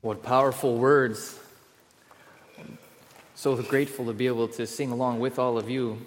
[0.00, 1.40] What powerful words.
[3.34, 6.00] So grateful to be able to sing along with all of you.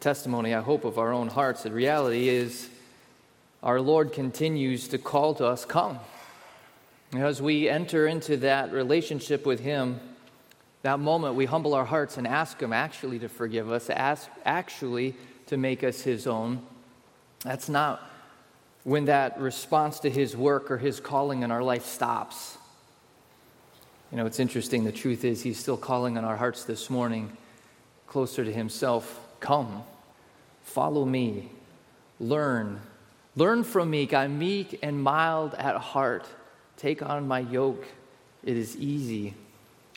[0.00, 1.62] Testimony, I hope, of our own hearts.
[1.62, 2.68] The reality is,
[3.62, 6.00] our Lord continues to call to us, Come.
[7.12, 10.00] As we enter into that relationship with Him,
[10.82, 15.14] that moment we humble our hearts and ask Him actually to forgive us, ask actually
[15.46, 16.62] to make us His own.
[17.44, 18.02] That's not
[18.82, 22.58] when that response to His work or His calling in our life stops.
[24.10, 24.84] You know, it's interesting.
[24.84, 27.36] The truth is, He's still calling on our hearts this morning
[28.06, 29.20] closer to Himself.
[29.40, 29.82] Come,
[30.62, 31.50] follow me,
[32.20, 32.80] learn.
[33.36, 34.08] Learn from me.
[34.14, 36.26] I'm meek and mild at heart.
[36.76, 37.84] Take on my yoke.
[38.44, 39.34] It is easy.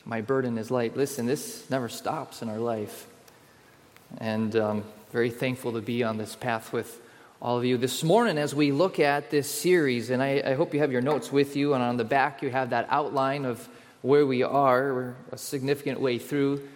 [0.04, 0.96] My burden is light.
[0.96, 3.06] Listen, this never stops in our life.
[4.18, 7.00] And um, very thankful to be on this path with
[7.40, 7.76] all of you.
[7.76, 11.02] This morning, as we look at this series, and I, I hope you have your
[11.02, 13.68] notes with you, and on the back you have that outline of
[14.02, 14.94] where we are.
[14.94, 16.68] We're a significant way through.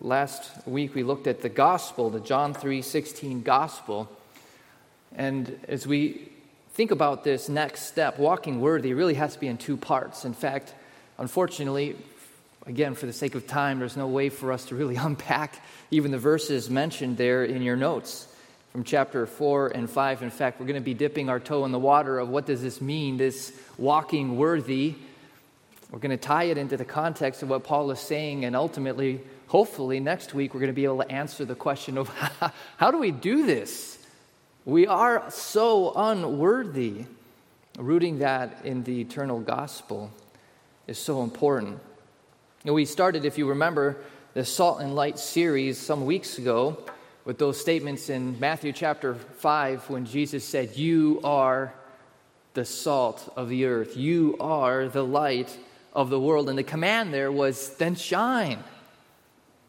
[0.00, 4.08] Last week we looked at the gospel, the John 3:16 gospel.
[5.14, 6.30] And as we
[6.72, 10.24] think about this next step, walking worthy really has to be in two parts.
[10.24, 10.74] In fact,
[11.18, 11.96] unfortunately,
[12.66, 16.10] again, for the sake of time, there's no way for us to really unpack even
[16.10, 18.28] the verses mentioned there in your notes
[18.72, 20.22] from chapter 4 and 5.
[20.22, 22.62] In fact, we're going to be dipping our toe in the water of what does
[22.62, 24.94] this mean, this walking worthy.
[25.90, 29.20] We're going to tie it into the context of what Paul is saying, and ultimately,
[29.46, 32.08] hopefully, next week, we're going to be able to answer the question of
[32.76, 33.98] how do we do this?
[34.64, 37.06] We are so unworthy.
[37.78, 40.10] Rooting that in the eternal gospel
[40.86, 41.78] is so important.
[42.64, 43.96] And we started, if you remember,
[44.34, 46.76] the Salt and Light series some weeks ago
[47.24, 51.72] with those statements in Matthew chapter 5 when Jesus said, You are
[52.54, 55.56] the salt of the earth, you are the light
[55.98, 56.48] of the world.
[56.48, 58.62] And the command there was then shine.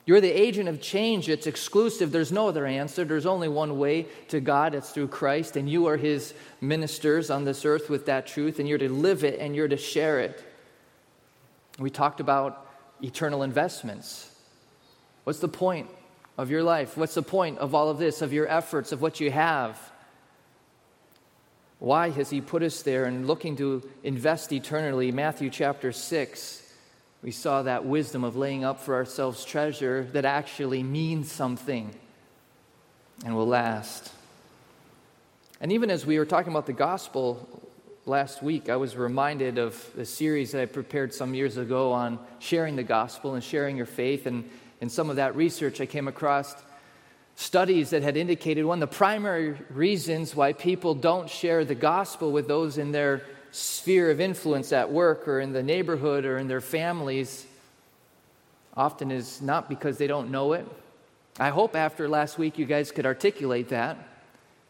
[0.06, 1.28] You're the agent of change.
[1.28, 2.12] It's exclusive.
[2.12, 3.04] There's no other answer.
[3.04, 4.76] There's only one way to God.
[4.76, 5.58] It's through Christ.
[5.58, 8.60] And you are his ministers on this earth with that truth.
[8.60, 10.44] And you're to live it and you're to share it.
[11.80, 12.68] We talked about
[13.02, 14.30] eternal investments.
[15.24, 15.90] What's the point
[16.38, 16.96] of your life?
[16.96, 19.80] What's the point of all of this, of your efforts, of what you have?
[21.80, 25.12] Why has He put us there and looking to invest eternally?
[25.12, 26.74] Matthew chapter 6,
[27.24, 31.94] we saw that wisdom of laying up for ourselves treasure that actually means something
[33.26, 34.12] and will last.
[35.62, 37.48] And even as we were talking about the gospel
[38.06, 42.20] last week, I was reminded of a series that I prepared some years ago on
[42.40, 44.26] sharing the gospel and sharing your faith.
[44.26, 44.50] And
[44.82, 46.56] in some of that research, I came across
[47.40, 52.34] studies that had indicated one of the primary reasons why people don't share the gospel
[52.34, 56.50] with those in their sphere of influence at work or in the neighborhood or in
[56.50, 57.46] their families
[58.76, 60.68] often is not because they don't know it.
[61.40, 63.98] I hope after last week you guys could articulate that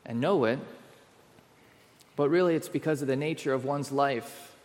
[0.05, 0.59] and know it.
[2.15, 4.55] But really, it's because of the nature of one's life.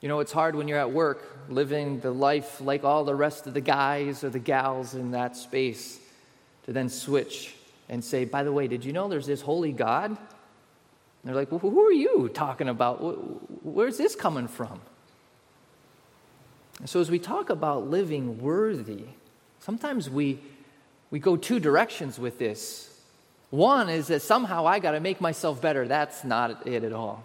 [0.00, 3.46] You know, it's hard when you're at work living the life like all the rest
[3.46, 5.99] of the guys or the gals in that space
[6.70, 7.52] to then switch
[7.88, 10.10] and say, by the way, did you know there's this holy God?
[10.10, 10.18] And
[11.24, 12.98] they're like, well, who are you talking about?
[13.64, 14.80] Where's this coming from?
[16.84, 19.02] so, as we talk about living worthy,
[19.58, 20.38] sometimes we,
[21.10, 22.88] we go two directions with this.
[23.50, 25.88] One is that somehow I got to make myself better.
[25.88, 27.24] That's not it at all.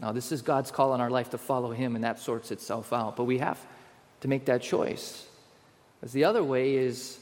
[0.00, 2.90] Now, this is God's call on our life to follow Him, and that sorts itself
[2.90, 3.16] out.
[3.16, 3.58] But we have
[4.22, 5.26] to make that choice.
[6.02, 7.18] As the other way is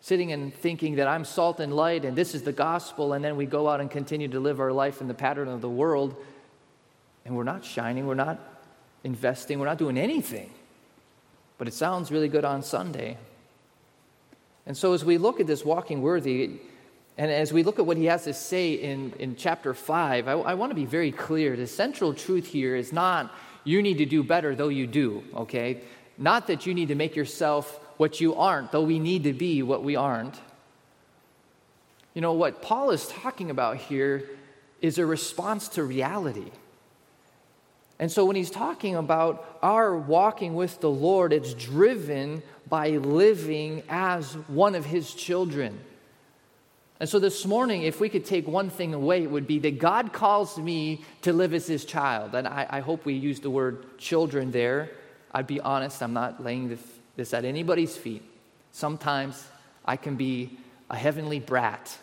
[0.00, 3.36] sitting and thinking that I'm salt and light and this is the gospel, and then
[3.36, 6.16] we go out and continue to live our life in the pattern of the world,
[7.24, 8.38] and we're not shining, we're not
[9.04, 10.50] investing, we're not doing anything.
[11.58, 13.18] But it sounds really good on Sunday.
[14.66, 16.60] And so, as we look at this walking worthy,
[17.16, 20.32] and as we look at what he has to say in, in chapter 5, I,
[20.32, 21.56] I want to be very clear.
[21.56, 25.80] The central truth here is not you need to do better, though you do, okay?
[26.16, 29.62] Not that you need to make yourself what you aren't, though we need to be
[29.62, 30.40] what we aren't.
[32.14, 34.28] You know, what Paul is talking about here
[34.80, 36.50] is a response to reality.
[37.98, 43.82] And so when he's talking about our walking with the Lord, it's driven by living
[43.88, 45.80] as one of his children.
[47.00, 49.78] And so this morning, if we could take one thing away, it would be that
[49.78, 52.34] God calls me to live as his child.
[52.34, 54.90] And I, I hope we use the word children there.
[55.32, 56.78] I'd be honest, I'm not laying the
[57.18, 58.22] this at anybody's feet.
[58.70, 59.44] Sometimes
[59.84, 60.56] I can be
[60.88, 61.98] a heavenly brat.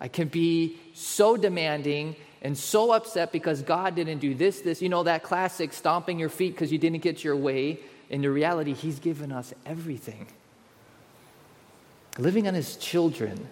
[0.00, 4.80] I can be so demanding and so upset because God didn't do this, this.
[4.80, 7.80] You know, that classic stomping your feet because you didn't get your way.
[8.08, 10.28] In the reality, He's given us everything.
[12.16, 13.48] Living on His children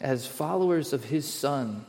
[0.00, 1.86] as followers of His Son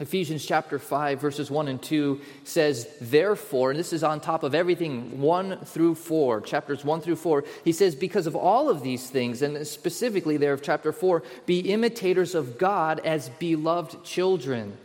[0.00, 4.52] Ephesians chapter 5, verses 1 and 2 says, Therefore, and this is on top of
[4.52, 9.08] everything 1 through 4, chapters 1 through 4, he says, Because of all of these
[9.08, 14.76] things, and specifically there of chapter 4, be imitators of God as beloved children,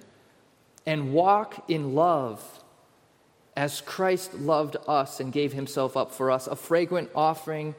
[0.85, 2.43] and walk in love
[3.57, 7.73] as Christ loved us and gave himself up for us, a fragrant offering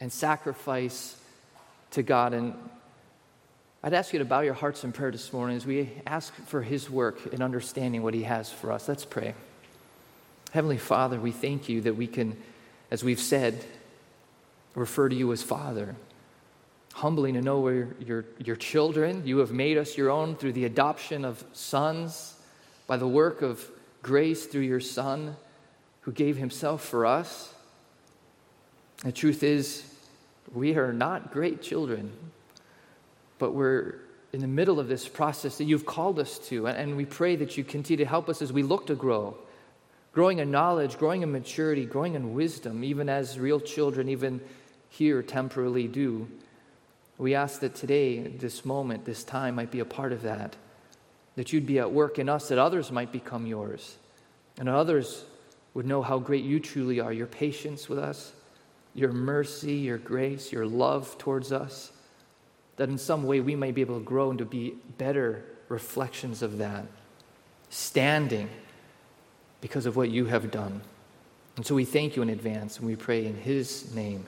[0.00, 1.20] and sacrifice
[1.90, 2.32] to God.
[2.32, 2.54] And
[3.86, 6.60] I'd ask you to bow your hearts in prayer this morning as we ask for
[6.60, 8.88] His work in understanding what He has for us.
[8.88, 9.32] Let's pray.
[10.50, 12.36] Heavenly Father, we thank you that we can,
[12.90, 13.64] as we've said,
[14.74, 15.94] refer to you as Father.
[16.94, 19.24] Humbling to know we're your, your children.
[19.24, 22.34] You have made us your own through the adoption of sons,
[22.88, 23.64] by the work of
[24.02, 25.36] grace through your Son
[26.00, 27.54] who gave Himself for us.
[29.04, 29.88] The truth is,
[30.52, 32.10] we are not great children
[33.38, 34.00] but we're
[34.32, 36.66] in the middle of this process that you've called us to.
[36.66, 39.36] And we pray that you continue to help us as we look to grow,
[40.12, 44.40] growing in knowledge, growing in maturity, growing in wisdom, even as real children, even
[44.88, 46.28] here temporarily do.
[47.18, 50.54] We ask that today, this moment, this time might be a part of that,
[51.36, 53.96] that you'd be at work in us, that others might become yours,
[54.58, 55.24] and others
[55.72, 58.32] would know how great you truly are, your patience with us,
[58.94, 61.92] your mercy, your grace, your love towards us
[62.76, 66.42] that in some way we might be able to grow and to be better reflections
[66.42, 66.84] of that,
[67.70, 68.48] standing
[69.60, 70.80] because of what you have done.
[71.56, 74.26] And so we thank you in advance and we pray in His name,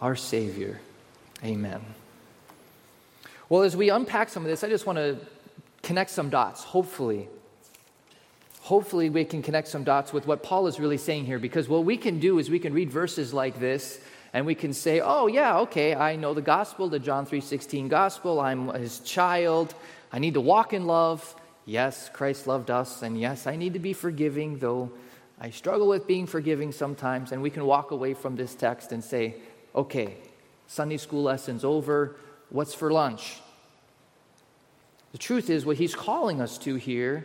[0.00, 0.80] our Savior.
[1.44, 1.80] Amen.
[3.48, 5.18] Well, as we unpack some of this, I just want to
[5.82, 7.28] connect some dots, hopefully.
[8.62, 11.84] Hopefully, we can connect some dots with what Paul is really saying here because what
[11.84, 14.00] we can do is we can read verses like this
[14.34, 18.40] and we can say, "Oh yeah, okay, I know the gospel, the John 3:16 gospel.
[18.40, 19.74] I'm his child.
[20.12, 21.34] I need to walk in love.
[21.64, 24.90] Yes, Christ loved us, and yes, I need to be forgiving, though
[25.40, 29.02] I struggle with being forgiving sometimes." And we can walk away from this text and
[29.02, 29.36] say,
[29.74, 30.16] "Okay,
[30.66, 32.16] Sunday school lessons over.
[32.50, 33.40] What's for lunch?"
[35.12, 37.24] The truth is, what he's calling us to here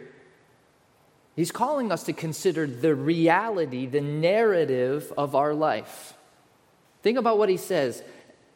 [1.36, 6.14] He's calling us to consider the reality, the narrative of our life.
[7.02, 8.04] Think about what he says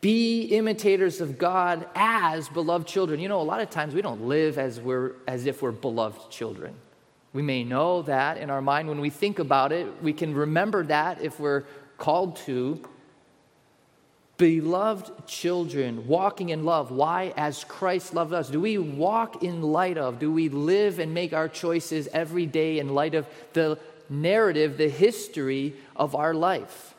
[0.03, 3.21] be imitators of God as beloved children.
[3.21, 6.29] You know, a lot of times we don't live as, we're, as if we're beloved
[6.29, 6.75] children.
[7.31, 9.87] We may know that in our mind when we think about it.
[10.03, 11.63] We can remember that if we're
[11.97, 12.81] called to.
[14.35, 16.91] Beloved children, walking in love.
[16.91, 17.33] Why?
[17.37, 18.49] As Christ loved us.
[18.49, 22.79] Do we walk in light of, do we live and make our choices every day
[22.79, 23.79] in light of the
[24.09, 26.92] narrative, the history of our life?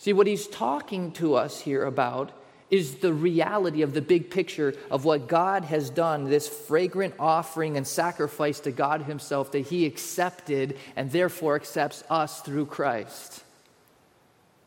[0.00, 2.32] See, what he's talking to us here about
[2.70, 7.76] is the reality of the big picture of what God has done, this fragrant offering
[7.76, 13.44] and sacrifice to God Himself that He accepted and therefore accepts us through Christ.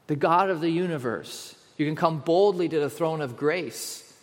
[0.06, 1.56] The God of the universe.
[1.78, 4.14] You can come boldly to the throne of grace.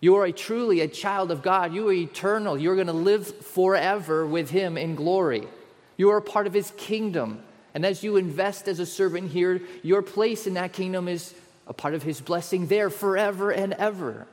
[0.00, 1.72] You are a, truly a child of God.
[1.72, 2.58] You are eternal.
[2.58, 5.48] You're going to live forever with Him in glory.
[5.96, 7.42] You are a part of His kingdom.
[7.76, 11.34] And as you invest as a servant here, your place in that kingdom is
[11.66, 14.26] a part of his blessing there forever and ever.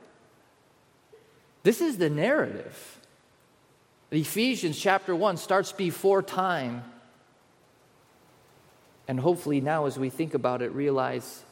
[1.62, 2.98] This is the narrative.
[4.10, 6.84] Ephesians chapter 1 starts before time.
[9.08, 11.42] And hopefully, now as we think about it, realize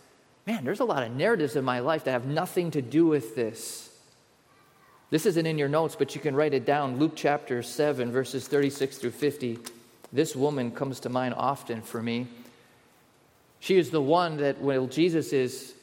[0.47, 3.37] man, there's a lot of narratives in my life that have nothing to do with
[3.37, 3.95] this.
[5.11, 6.99] This isn't in your notes, but you can write it down.
[6.99, 9.59] Luke chapter 7, verses 36 through 50.
[10.13, 12.27] This woman comes to mind often for me.
[13.61, 15.75] She is the one that, while Jesus is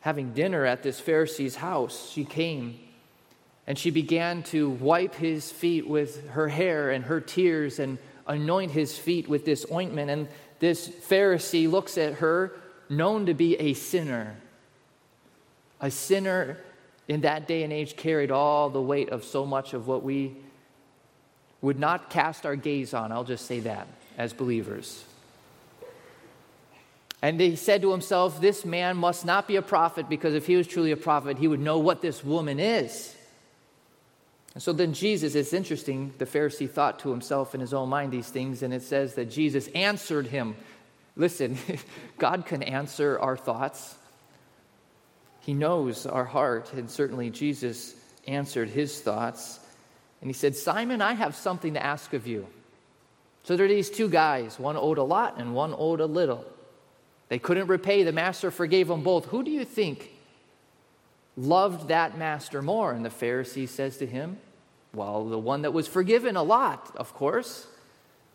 [0.00, 2.78] having dinner at this Pharisee's house, she came
[3.66, 8.70] and she began to wipe his feet with her hair and her tears and anoint
[8.70, 10.10] his feet with this ointment.
[10.10, 12.52] And this Pharisee looks at her,
[12.88, 14.36] known to be a sinner.
[15.80, 16.58] A sinner
[17.08, 20.36] in that day and age carried all the weight of so much of what we
[21.60, 25.04] would not cast our gaze on, I'll just say that, as believers.
[27.20, 30.56] And he said to himself, This man must not be a prophet because if he
[30.56, 33.14] was truly a prophet, he would know what this woman is.
[34.54, 38.12] And so then Jesus, it's interesting, the Pharisee thought to himself in his own mind
[38.12, 40.56] these things, and it says that Jesus answered him.
[41.16, 41.58] Listen,
[42.18, 43.96] God can answer our thoughts.
[45.40, 47.94] He knows our heart, and certainly Jesus
[48.26, 49.58] answered his thoughts.
[50.20, 52.46] And he said, Simon, I have something to ask of you.
[53.44, 56.44] So there are these two guys, one owed a lot and one owed a little.
[57.28, 59.26] They couldn't repay, the master forgave them both.
[59.26, 60.12] Who do you think
[61.36, 62.92] loved that master more?
[62.92, 64.38] And the Pharisee says to him,
[64.92, 67.66] Well, the one that was forgiven a lot, of course.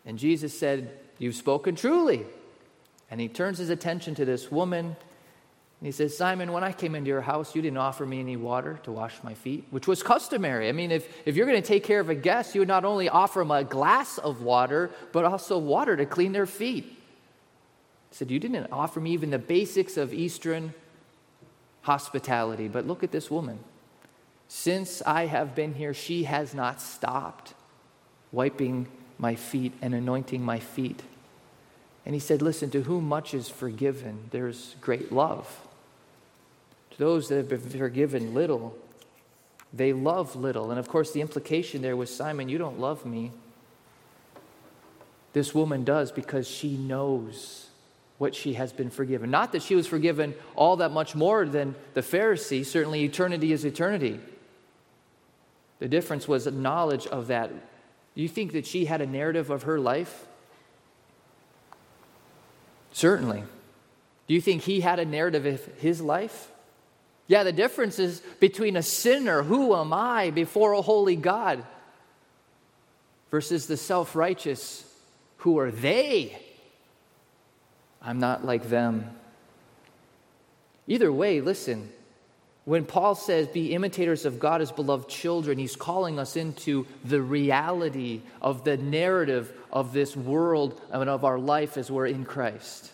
[0.06, 2.24] And Jesus said, You've spoken truly.
[3.10, 4.96] And he turns his attention to this woman
[5.84, 8.36] and he says, Simon, when I came into your house, you didn't offer me any
[8.36, 10.70] water to wash my feet, which was customary.
[10.70, 12.86] I mean, if, if you're going to take care of a guest, you would not
[12.86, 16.84] only offer them a glass of water, but also water to clean their feet.
[16.84, 16.96] He
[18.12, 20.72] said, You didn't offer me even the basics of Eastern
[21.82, 22.66] hospitality.
[22.66, 23.58] But look at this woman.
[24.48, 27.52] Since I have been here, she has not stopped
[28.32, 28.88] wiping
[29.18, 31.02] my feet and anointing my feet.
[32.06, 35.63] And he said, Listen, to whom much is forgiven, there's great love.
[36.94, 38.76] To those that have been forgiven little,
[39.72, 40.70] they love little.
[40.70, 43.32] And of course, the implication there was Simon, you don't love me.
[45.32, 47.66] This woman does because she knows
[48.18, 49.30] what she has been forgiven.
[49.30, 53.64] Not that she was forgiven all that much more than the Pharisee, certainly eternity is
[53.64, 54.20] eternity.
[55.80, 57.50] The difference was knowledge of that.
[58.14, 60.26] Do you think that she had a narrative of her life?
[62.92, 63.42] Certainly.
[64.28, 66.52] Do you think he had a narrative of his life?
[67.26, 71.64] Yeah, the difference is between a sinner, who am I before a holy God,
[73.30, 74.84] versus the self righteous,
[75.38, 76.38] who are they?
[78.02, 79.10] I'm not like them.
[80.86, 81.90] Either way, listen,
[82.66, 87.20] when Paul says, be imitators of God as beloved children, he's calling us into the
[87.20, 92.90] reality of the narrative of this world and of our life as we're in Christ.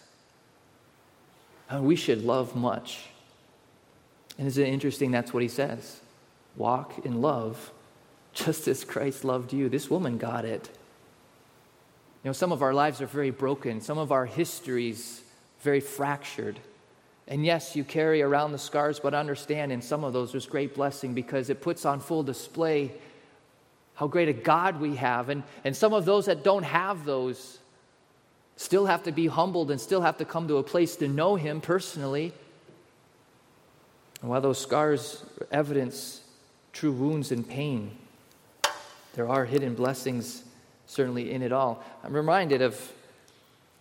[1.69, 3.10] And we should love much.
[4.39, 5.11] And isn't it interesting?
[5.11, 6.01] That's what he says.
[6.57, 7.73] Walk in love
[8.33, 9.69] just as Christ loved you.
[9.69, 10.69] This woman got it.
[12.23, 15.23] You know, some of our lives are very broken, some of our histories
[15.61, 16.61] very fractured.
[17.29, 20.75] And yes, you carry around the scars, but understand in some of those there's great
[20.75, 22.93] blessing because it puts on full display
[23.95, 25.29] how great a God we have.
[25.29, 27.59] And, and some of those that don't have those
[28.57, 31.37] still have to be humbled and still have to come to a place to know
[31.37, 32.33] Him personally
[34.21, 36.23] and while those scars evidence
[36.73, 37.97] true wounds and pain,
[39.15, 40.45] there are hidden blessings
[40.87, 41.83] certainly in it all.
[42.05, 42.93] I'm reminded of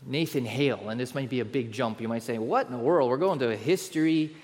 [0.05, 1.99] Nathan Hale, and this might be a big jump.
[1.99, 3.09] You might say, What in the world?
[3.09, 4.35] We're going to history.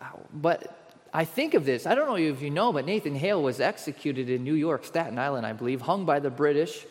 [0.00, 1.86] Uh, but I think of this.
[1.86, 5.18] I don't know if you know, but Nathan Hale was executed in New York, Staten
[5.18, 6.86] Island, I believe, hung by the British.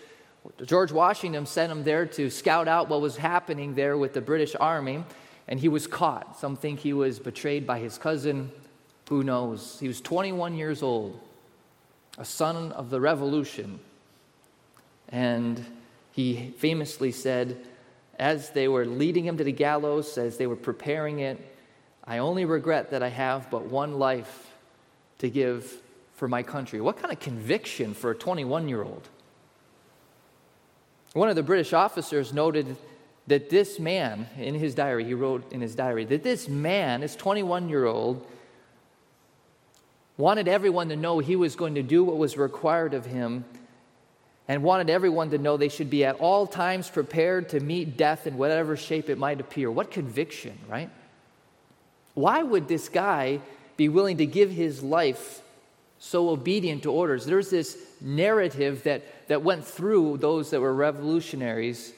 [0.65, 4.55] George Washington sent him there to scout out what was happening there with the British
[4.59, 5.03] Army
[5.47, 6.39] and he was caught.
[6.39, 8.51] Some think he was betrayed by his cousin.
[9.09, 9.79] Who knows?
[9.79, 11.19] He was 21 years old,
[12.17, 13.79] a son of the revolution.
[15.09, 15.65] And
[16.11, 17.65] he famously said,
[18.19, 21.39] as they were leading him to the gallows, as they were preparing it,
[22.03, 24.53] I only regret that I have but one life
[25.19, 25.81] to give
[26.15, 26.81] for my country.
[26.81, 29.07] What kind of conviction for a 21 year old?
[31.13, 32.75] One of the British officers noted
[33.27, 37.15] that this man, in his diary, he wrote in his diary, that this man, this
[37.15, 38.25] 21 year old,
[40.17, 43.45] wanted everyone to know he was going to do what was required of him
[44.47, 48.25] and wanted everyone to know they should be at all times prepared to meet death
[48.25, 49.69] in whatever shape it might appear.
[49.69, 50.89] What conviction, right?
[52.13, 53.41] Why would this guy
[53.75, 55.41] be willing to give his life
[55.99, 57.25] so obedient to orders?
[57.25, 61.93] There's this narrative that, that went through those that were revolutionaries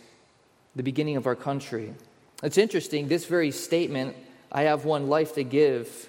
[0.79, 1.93] the beginning of our country.
[2.41, 4.15] It's interesting, this very statement,
[4.49, 6.07] I have one life to give,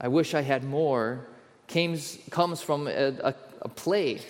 [0.00, 1.26] I wish I had more,
[1.66, 1.98] came,
[2.30, 4.20] comes from a, a, a play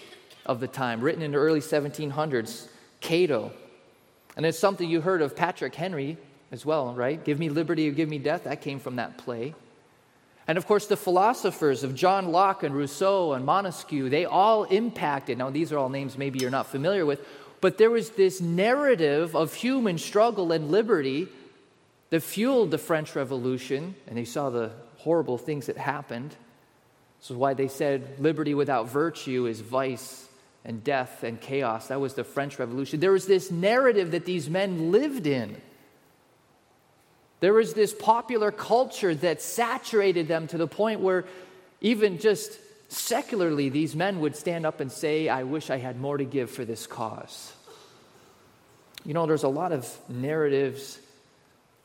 [0.47, 2.69] of the time written in the early 1700s,
[3.03, 3.53] Cato.
[4.35, 6.17] And it's something you heard of Patrick Henry
[6.51, 7.23] as well, right?
[7.23, 8.45] Give me liberty or give me death.
[8.45, 9.55] That came from that play.
[10.49, 15.37] And of course, the philosophers of John Locke and Rousseau and Montesquieu, they all impacted.
[15.37, 17.21] Now, these are all names maybe you're not familiar with,
[17.65, 21.29] but there was this narrative of human struggle and liberty
[22.11, 26.37] that fueled the French Revolution, and they saw the horrible things that happened.
[27.21, 30.29] This is why they said liberty without virtue is vice
[30.63, 31.89] and death and chaos.
[31.89, 33.01] That was the French Revolution.
[33.01, 35.57] There was this narrative that these men lived in.
[37.41, 41.25] There was this popular culture that saturated them to the point where
[41.81, 42.59] even just
[42.95, 46.51] secularly, these men would stand up and say, I wish I had more to give
[46.51, 47.53] for this cause.
[49.05, 50.99] You know, there's a lot of narratives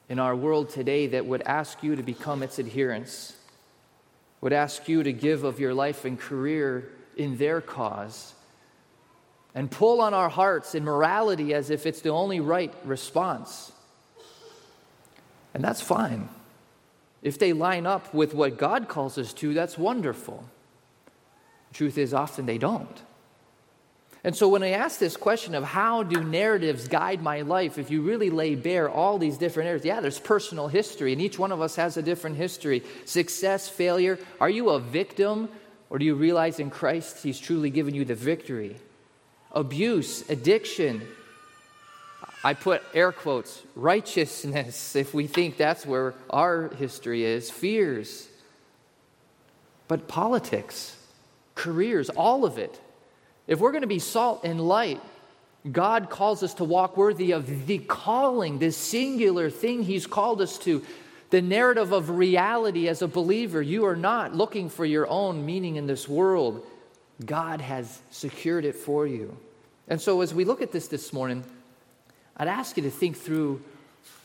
[0.08, 3.36] in our world today that would ask you to become its adherents,
[4.42, 8.34] would ask you to give of your life and career in their cause
[9.54, 13.72] and pull on our hearts in morality as if it's the only right response.
[15.54, 16.30] And that's fine.
[17.22, 20.46] If they line up with what God calls us to, that's wonderful.
[21.74, 23.02] Truth is, often they don't.
[24.24, 27.90] And so when I ask this question of how do narratives guide my life, if
[27.90, 31.54] you really lay bare all these different areas, yeah, there's personal history, and each one
[31.54, 32.84] of us has a different history.
[33.06, 34.20] Success, failure.
[34.42, 35.48] Are you a victim,
[35.90, 38.76] or do you realize in Christ He's truly given you the victory?
[39.54, 41.08] Abuse, addiction.
[42.44, 48.28] I put air quotes, righteousness, if we think that's where our history is, fears.
[49.88, 50.96] But politics,
[51.60, 52.80] careers, all of it
[53.50, 55.01] if we're going to be salt and light,
[55.70, 60.60] God calls us to walk worthy of the calling, this singular thing He's called us
[60.60, 60.86] to,
[61.32, 63.60] the narrative of reality as a believer.
[63.60, 66.63] You are not looking for your own meaning in this world,
[67.25, 69.36] God has secured it for you.
[69.88, 71.44] And so, as we look at this this morning,
[72.38, 73.63] I'd ask you to think through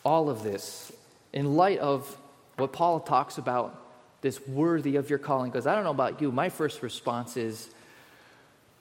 [0.05, 0.93] all of this
[1.33, 2.15] in light of
[2.59, 3.84] what Paul talks about
[4.25, 5.51] this worthy of your calling.
[5.51, 7.69] Because I don't know about you, my first response is,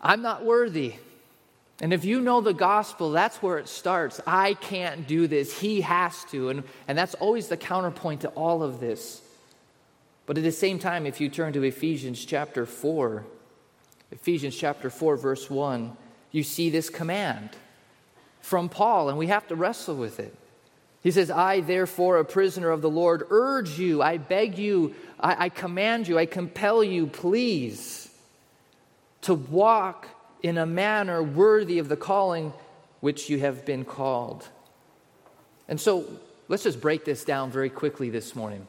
[0.02, 0.96] I'm not worthy.
[1.82, 4.22] And if you know the gospel, that's where it starts.
[4.26, 5.60] I can't do this.
[5.60, 6.48] He has to.
[6.48, 9.22] And, and that's always the counterpoint to all of this.
[10.26, 13.26] But at the same time, if you turn to Ephesians chapter 4,
[14.12, 15.98] Ephesians chapter 4, verse 1,
[16.32, 17.50] you see this command
[18.40, 20.34] from Paul, and we have to wrestle with it.
[21.04, 25.46] He says, I, therefore, a prisoner of the Lord, urge you, I beg you, I,
[25.46, 28.10] I command you, I compel you, please
[29.24, 30.08] to walk
[30.42, 32.54] in a manner worthy of the calling
[33.00, 34.48] which you have been called.
[35.68, 36.06] And so
[36.48, 38.68] let's just break this down very quickly this morning,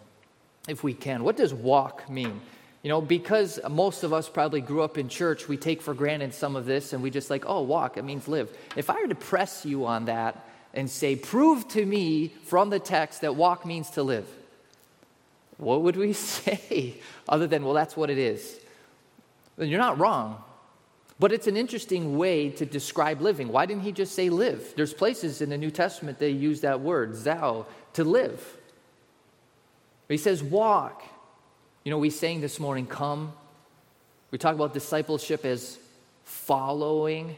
[0.68, 1.24] if we can.
[1.24, 2.40] What does walk mean?
[2.82, 6.34] You know, because most of us probably grew up in church, we take for granted
[6.34, 8.56] some of this and we just like, oh, walk, it means live.
[8.76, 12.78] If I were to press you on that and say, prove to me from the
[12.78, 14.28] text that walk means to live,
[15.56, 16.94] what would we say
[17.28, 18.60] other than, well, that's what it is?
[19.56, 20.42] you're not wrong.
[21.20, 23.48] But it's an interesting way to describe living.
[23.48, 24.74] Why didn't he just say live?
[24.76, 28.56] There's places in the New Testament they use that word, zao, to live.
[30.08, 31.02] He says walk.
[31.84, 33.32] You know, we sang this morning, come.
[34.32, 35.78] We talk about discipleship as
[36.24, 37.36] following.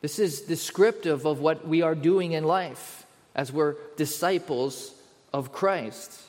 [0.00, 4.94] This is descriptive of what we are doing in life as we're disciples
[5.32, 6.22] of Christ.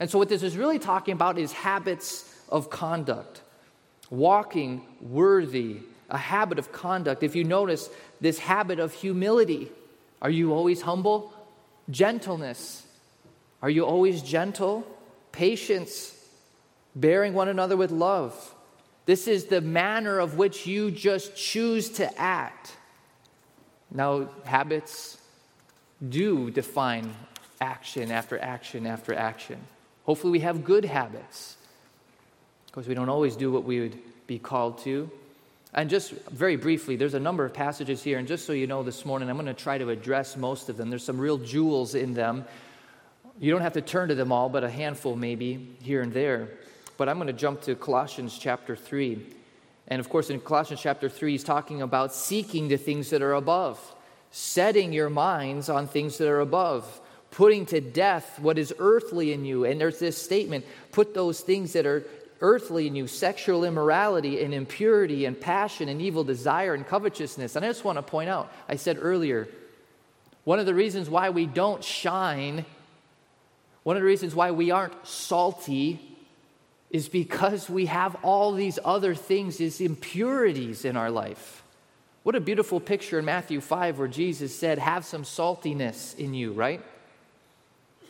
[0.00, 3.42] And so, what this is really talking about is habits of conduct
[4.12, 5.78] walking worthy,
[6.10, 7.22] a habit of conduct.
[7.22, 7.88] If you notice
[8.20, 9.72] this habit of humility,
[10.20, 11.32] are you always humble?
[11.90, 12.86] Gentleness,
[13.62, 14.86] are you always gentle?
[15.32, 16.14] Patience,
[16.94, 18.54] bearing one another with love.
[19.06, 22.76] This is the manner of which you just choose to act.
[23.94, 25.18] Now, habits
[26.06, 27.14] do define
[27.60, 29.60] action after action after action.
[30.04, 31.56] Hopefully, we have good habits
[32.66, 35.10] because we don't always do what we would be called to.
[35.74, 38.82] And just very briefly, there's a number of passages here, and just so you know
[38.82, 40.90] this morning, I'm going to try to address most of them.
[40.90, 42.44] There's some real jewels in them.
[43.38, 46.48] You don't have to turn to them all, but a handful maybe here and there.
[46.98, 49.24] But I'm going to jump to Colossians chapter 3.
[49.92, 53.34] And of course, in Colossians chapter 3, he's talking about seeking the things that are
[53.34, 53.78] above,
[54.30, 59.44] setting your minds on things that are above, putting to death what is earthly in
[59.44, 59.66] you.
[59.66, 62.06] And there's this statement put those things that are
[62.40, 67.54] earthly in you sexual immorality and impurity and passion and evil desire and covetousness.
[67.54, 69.46] And I just want to point out, I said earlier,
[70.44, 72.64] one of the reasons why we don't shine,
[73.82, 76.11] one of the reasons why we aren't salty,
[76.92, 81.64] is because we have all these other things, these impurities in our life.
[82.22, 86.52] What a beautiful picture in Matthew 5 where Jesus said, Have some saltiness in you,
[86.52, 86.82] right?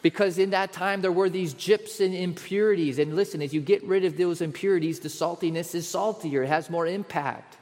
[0.03, 2.99] Because in that time there were these gypsum impurities.
[2.99, 6.69] And listen, as you get rid of those impurities, the saltiness is saltier, it has
[6.69, 7.57] more impact.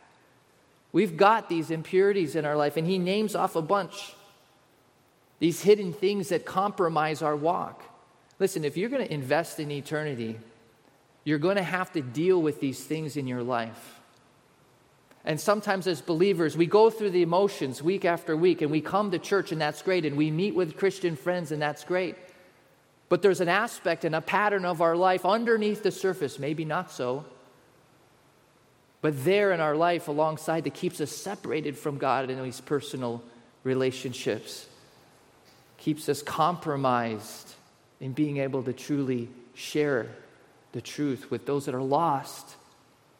[0.90, 4.14] We've got these impurities in our life, and he names off a bunch.
[5.38, 7.82] These hidden things that compromise our walk.
[8.38, 10.38] Listen, if you're going to invest in eternity,
[11.24, 14.00] you're going to have to deal with these things in your life.
[15.24, 19.10] And sometimes, as believers, we go through the emotions week after week, and we come
[19.10, 22.16] to church, and that's great, and we meet with Christian friends, and that's great.
[23.10, 26.90] But there's an aspect and a pattern of our life underneath the surface, maybe not
[26.90, 27.26] so,
[29.02, 33.22] but there in our life alongside that keeps us separated from God in these personal
[33.64, 34.68] relationships,
[35.78, 37.54] keeps us compromised
[38.00, 40.06] in being able to truly share
[40.72, 42.56] the truth with those that are lost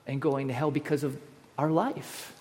[0.06, 1.18] and going to hell because of
[1.58, 2.32] our life.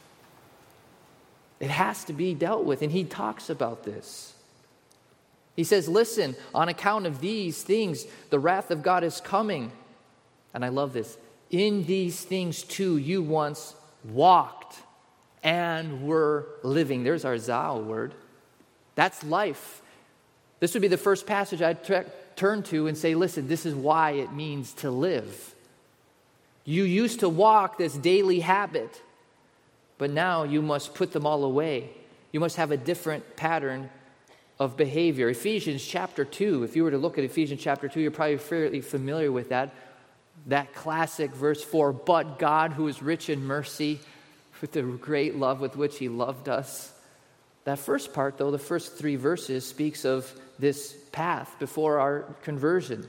[1.59, 4.33] It has to be dealt with, and he talks about this.
[5.55, 9.71] He says, Listen, on account of these things, the wrath of God is coming.
[10.53, 11.17] And I love this.
[11.51, 14.77] In these things, too, you once walked
[15.43, 17.03] and were living.
[17.03, 18.13] There's our Zao word.
[18.95, 19.81] That's life.
[20.59, 22.05] This would be the first passage I'd tra-
[22.39, 25.53] turn to and say, Listen, this is why it means to live.
[26.65, 29.01] You used to walk this daily habit,
[29.97, 31.89] but now you must put them all away.
[32.31, 33.89] You must have a different pattern
[34.59, 35.29] of behavior.
[35.29, 38.81] Ephesians chapter 2, if you were to look at Ephesians chapter 2, you're probably fairly
[38.81, 39.73] familiar with that.
[40.47, 43.99] That classic verse 4 But God, who is rich in mercy,
[44.61, 46.93] with the great love with which He loved us.
[47.69, 53.07] That first part, though, the first three verses, speaks of this path before our conversion.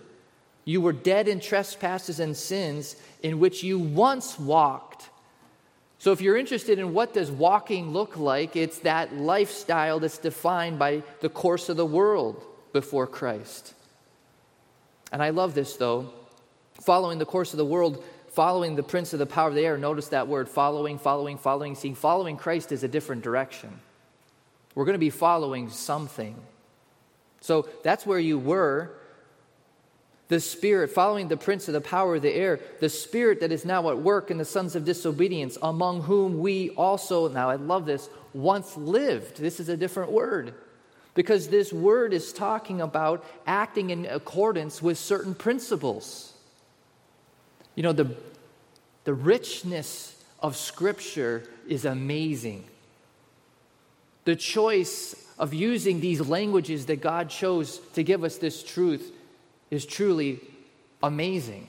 [0.64, 5.10] You were dead in trespasses and sins in which you once walked
[6.00, 10.78] so if you're interested in what does walking look like, it's that lifestyle that's defined
[10.78, 12.42] by the course of the world
[12.72, 13.74] before Christ.
[15.12, 16.10] And I love this though.
[16.80, 19.76] Following the course of the world, following the prince of the power of the air,
[19.76, 21.74] notice that word following, following, following.
[21.74, 23.78] See, following Christ is a different direction.
[24.74, 26.36] We're going to be following something.
[27.40, 28.92] So that's where you were
[30.30, 33.64] the Spirit, following the prince of the power of the air, the Spirit that is
[33.64, 37.84] now at work in the sons of disobedience, among whom we also, now I love
[37.84, 39.38] this, once lived.
[39.38, 40.54] This is a different word.
[41.14, 46.32] Because this word is talking about acting in accordance with certain principles.
[47.74, 48.14] You know, the,
[49.02, 52.66] the richness of Scripture is amazing.
[54.24, 59.12] The choice of using these languages that God chose to give us this truth
[59.70, 60.40] is truly
[61.02, 61.68] amazing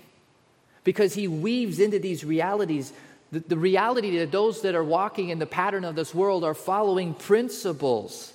[0.84, 2.92] because he weaves into these realities
[3.32, 6.54] the, the, reality that those that are walking in the pattern of this world are
[6.54, 8.34] following principles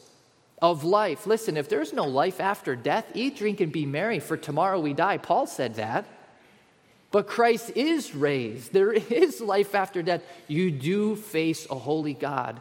[0.63, 1.27] of life.
[1.27, 4.95] Listen, if there's no life after death, eat, drink, and be merry, for tomorrow we
[4.95, 5.19] die.
[5.19, 6.07] Paul said that.
[7.11, 8.73] But Christ is raised.
[8.73, 10.23] There is life after death.
[10.49, 12.59] You do face a holy God.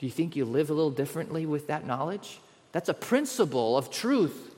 [0.00, 2.40] Do you think you live a little differently with that knowledge?
[2.72, 4.54] That's a principle of truth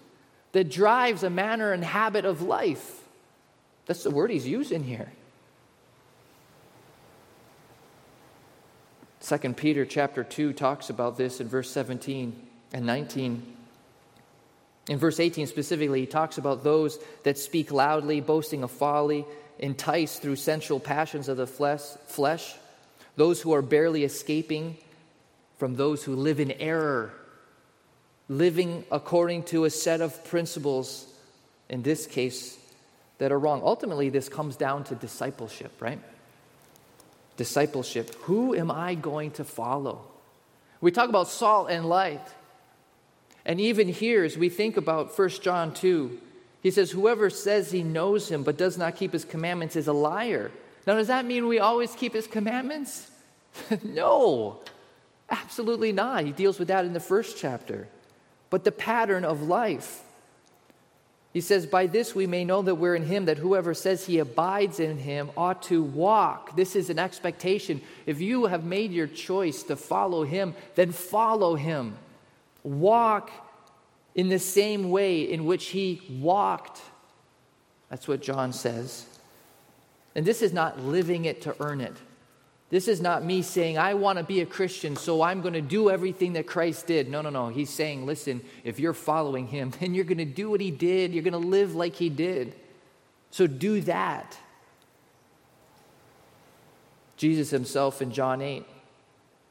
[0.53, 3.03] that drives a manner and habit of life.
[3.87, 5.11] That's the word he's using here.
[9.23, 12.41] 2 Peter chapter 2 talks about this in verse 17
[12.73, 13.43] and 19.
[14.89, 19.25] In verse 18 specifically, he talks about those that speak loudly, boasting of folly,
[19.59, 22.55] enticed through sensual passions of the flesh,
[23.17, 24.77] those who are barely escaping
[25.63, 27.13] from those who live in error
[28.29, 31.07] living according to a set of principles,
[31.69, 32.59] in this case,
[33.19, 33.61] that are wrong.
[33.63, 36.01] Ultimately, this comes down to discipleship, right?
[37.37, 38.13] Discipleship.
[38.23, 40.05] Who am I going to follow?
[40.81, 42.27] We talk about salt and light.
[43.45, 46.19] And even here, as we think about 1 John 2,
[46.61, 49.93] he says, Whoever says he knows him but does not keep his commandments is a
[49.93, 50.51] liar.
[50.89, 53.09] Now, does that mean we always keep his commandments?
[53.85, 54.59] no,
[55.33, 56.25] absolutely not.
[56.25, 57.89] He deals with that in the first chapter
[58.53, 60.03] but the pattern of life.
[61.33, 64.19] He says, By this we may know that we're in Him, that whoever says he
[64.19, 66.55] abides in Him ought to walk.
[66.55, 67.81] This is an expectation.
[68.05, 71.97] If you have made your choice to follow Him, then follow Him.
[72.63, 73.31] Walk
[74.15, 76.83] in the same way in which He walked.
[77.89, 79.07] That's what John says.
[80.15, 81.97] And this is not living it to earn it.
[82.73, 85.61] This is not me saying, I want to be a Christian, so I'm going to
[85.61, 87.11] do everything that Christ did.
[87.11, 87.49] No, no, no.
[87.49, 91.13] He's saying, listen, if you're following him, then you're going to do what he did.
[91.13, 92.55] You're going to live like he did.
[93.31, 94.39] So do that.
[97.19, 98.65] Jesus himself in John 8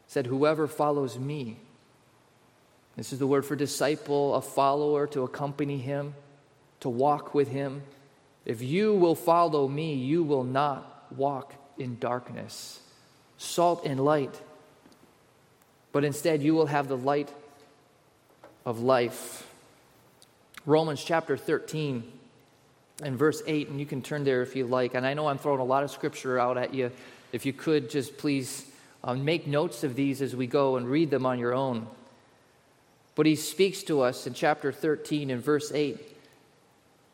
[0.07, 1.57] said, Whoever follows me,
[2.97, 6.15] this is the word for disciple, a follower, to accompany him,
[6.79, 7.83] to walk with him.
[8.45, 12.79] If you will follow me, you will not walk in darkness
[13.41, 14.39] salt and light,
[15.91, 17.29] but instead you will have the light
[18.65, 19.47] of life.
[20.65, 22.03] Romans chapter 13
[23.01, 24.93] and verse 8, and you can turn there if you like.
[24.93, 26.91] And I know I'm throwing a lot of scripture out at you.
[27.31, 28.65] If you could just please
[29.03, 31.87] um, make notes of these as we go and read them on your own.
[33.15, 35.97] But he speaks to us in chapter 13 and verse 8.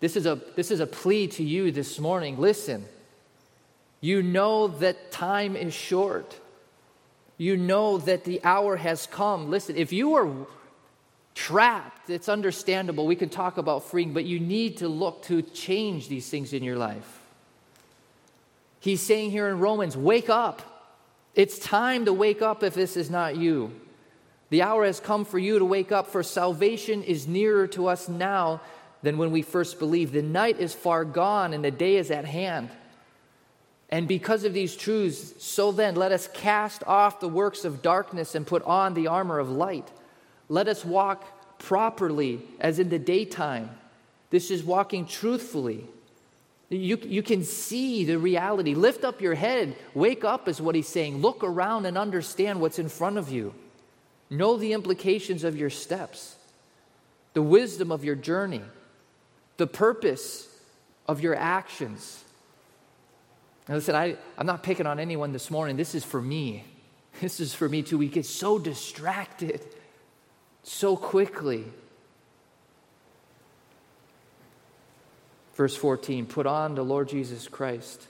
[0.02, 2.38] This is a, this is a plea to you this morning.
[2.38, 2.86] Listen.
[4.02, 6.40] You know that time is short.
[7.38, 9.50] You know that the hour has come.
[9.50, 10.30] Listen, if you are
[11.36, 13.06] trapped, it's understandable.
[13.06, 16.64] We can talk about freeing, but you need to look to change these things in
[16.64, 17.22] your life.
[18.80, 20.62] He's saying here in Romans, wake up.
[21.36, 23.72] It's time to wake up if this is not you.
[24.50, 28.08] The hour has come for you to wake up, for salvation is nearer to us
[28.08, 28.62] now
[29.04, 30.14] than when we first believed.
[30.14, 32.70] The night is far gone and the day is at hand.
[33.90, 38.36] And because of these truths, so then let us cast off the works of darkness
[38.36, 39.90] and put on the armor of light.
[40.50, 41.24] Let us walk
[41.60, 43.70] properly as in the daytime.
[44.30, 45.86] This is walking truthfully.
[46.70, 48.76] You, you can see the reality.
[48.76, 49.76] Lift up your head.
[49.94, 51.22] Wake up, is what he's saying.
[51.22, 53.54] Look around and understand what's in front of you.
[54.30, 56.36] Know the implications of your steps,
[57.34, 58.64] the wisdom of your journey,
[59.56, 60.50] the purpose
[61.08, 62.26] of your actions.
[63.68, 65.76] Now, listen, I, I'm not picking on anyone this morning.
[65.78, 66.66] This is for me.
[67.20, 67.98] This is for me too.
[67.98, 69.62] We get so distracted
[70.62, 71.66] so quickly.
[75.56, 78.06] Verse 14 Put on the Lord Jesus Christ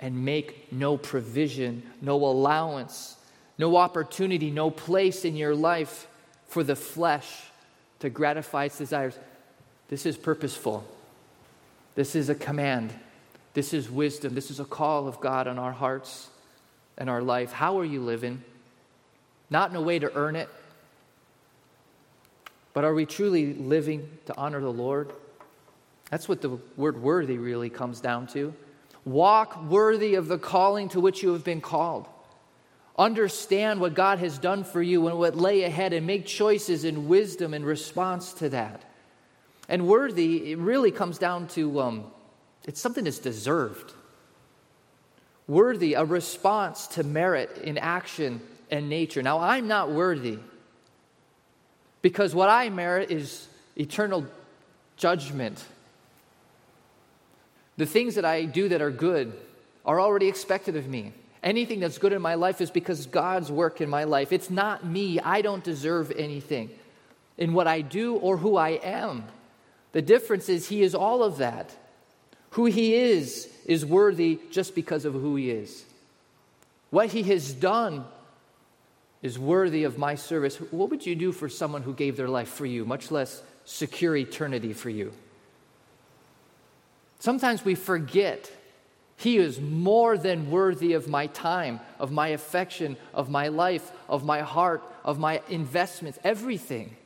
[0.00, 3.16] and make no provision, no allowance
[3.62, 6.08] no opportunity, no place in your life
[6.48, 7.44] for the flesh
[8.00, 9.16] to gratify its desires.
[9.88, 10.84] This is purposeful.
[11.94, 12.92] This is a command.
[13.54, 14.34] This is wisdom.
[14.34, 16.28] This is a call of God on our hearts
[16.96, 17.52] and our life.
[17.52, 18.42] How are you living?
[19.50, 20.48] Not in a way to earn it,
[22.72, 25.12] but are we truly living to honor the Lord?
[26.10, 28.54] That's what the word worthy really comes down to.
[29.04, 32.06] Walk worthy of the calling to which you have been called.
[32.98, 37.08] Understand what God has done for you and what lay ahead and make choices in
[37.08, 38.82] wisdom in response to that.
[39.68, 42.04] And worthy, it really comes down to um,
[42.66, 43.92] it's something that's deserved.
[45.48, 49.22] Worthy, a response to merit in action and nature.
[49.22, 50.38] Now, I'm not worthy
[52.00, 54.26] because what I merit is eternal
[54.96, 55.64] judgment.
[57.76, 59.32] The things that I do that are good
[59.84, 61.12] are already expected of me.
[61.42, 64.32] Anything that's good in my life is because God's work in my life.
[64.32, 65.18] It's not me.
[65.18, 66.70] I don't deserve anything
[67.36, 69.24] in what I do or who I am.
[69.90, 71.74] The difference is He is all of that.
[72.52, 75.84] Who He is is worthy just because of who He is.
[76.90, 78.04] What He has done
[79.22, 80.56] is worthy of my service.
[80.56, 84.16] What would you do for someone who gave their life for you, much less secure
[84.16, 85.12] eternity for you?
[87.20, 88.50] Sometimes we forget
[89.16, 94.24] he is more than worthy of my time, of my affection, of my life, of
[94.24, 96.96] my heart, of my investments, everything.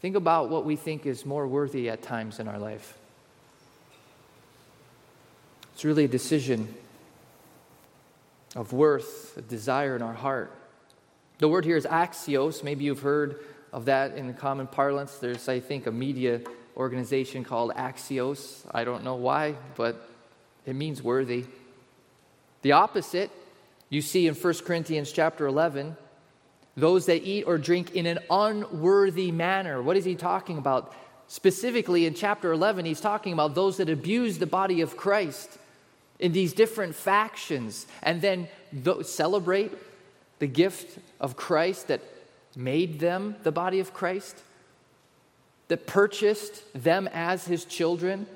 [0.00, 2.96] Think about what we think is more worthy at times in our life.
[5.74, 6.74] It's really a decision
[8.54, 10.52] of worth, a desire in our heart.
[11.38, 12.64] The word here is axios.
[12.64, 13.40] Maybe you've heard
[13.72, 15.18] of that in common parlance.
[15.18, 16.40] There's, I think, a media
[16.76, 18.64] organization called Axios.
[18.70, 20.08] I don't know why, but
[20.64, 21.44] it means worthy.
[22.62, 23.30] The opposite
[23.88, 25.96] you see in 1 Corinthians chapter 11
[26.80, 29.82] those that eat or drink in an unworthy manner.
[29.82, 30.94] What is he talking about?
[31.26, 35.58] Specifically in chapter 11, he's talking about those that abuse the body of Christ
[36.18, 38.48] in these different factions and then
[39.02, 39.72] celebrate
[40.38, 42.00] the gift of Christ that
[42.56, 44.36] made them the body of Christ
[45.68, 48.26] that purchased them as his children,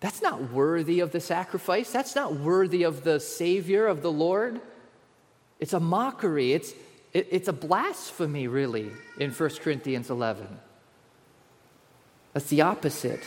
[0.00, 1.90] that's not worthy of the sacrifice.
[1.90, 4.60] That's not worthy of the Savior, of the Lord.
[5.58, 6.52] It's a mockery.
[6.52, 6.72] It's,
[7.12, 10.46] it, it's a blasphemy, really, in 1 Corinthians 11.
[12.32, 13.24] That's the opposite.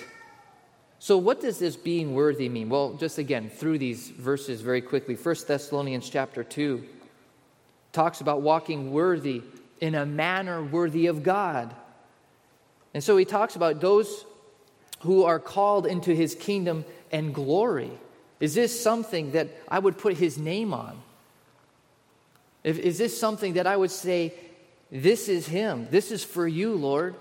[0.99, 2.69] So, what does this being worthy mean?
[2.69, 5.15] Well, just again, through these verses very quickly.
[5.15, 6.81] 1 Thessalonians chapter 2
[7.91, 9.41] talks about walking worthy
[9.81, 11.75] in a manner worthy of God.
[12.93, 14.23] And so he talks about those
[15.01, 17.91] who are called into his kingdom and glory.
[18.39, 21.02] Is this something that I would put his name on?
[22.63, 24.33] Is this something that I would say,
[24.91, 25.87] This is him?
[25.91, 27.15] This is for you, Lord?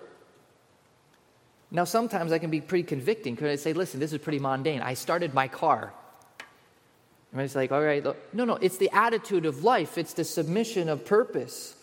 [1.71, 4.83] Now, sometimes I can be pretty convicting because I say, Listen, this is pretty mundane.
[4.83, 5.93] I started my car.
[7.33, 10.89] And it's like, All right, no, no, it's the attitude of life, it's the submission
[10.89, 11.75] of purpose.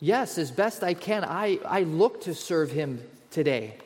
[0.00, 3.76] Yes, as best I can, I, I look to serve Him today.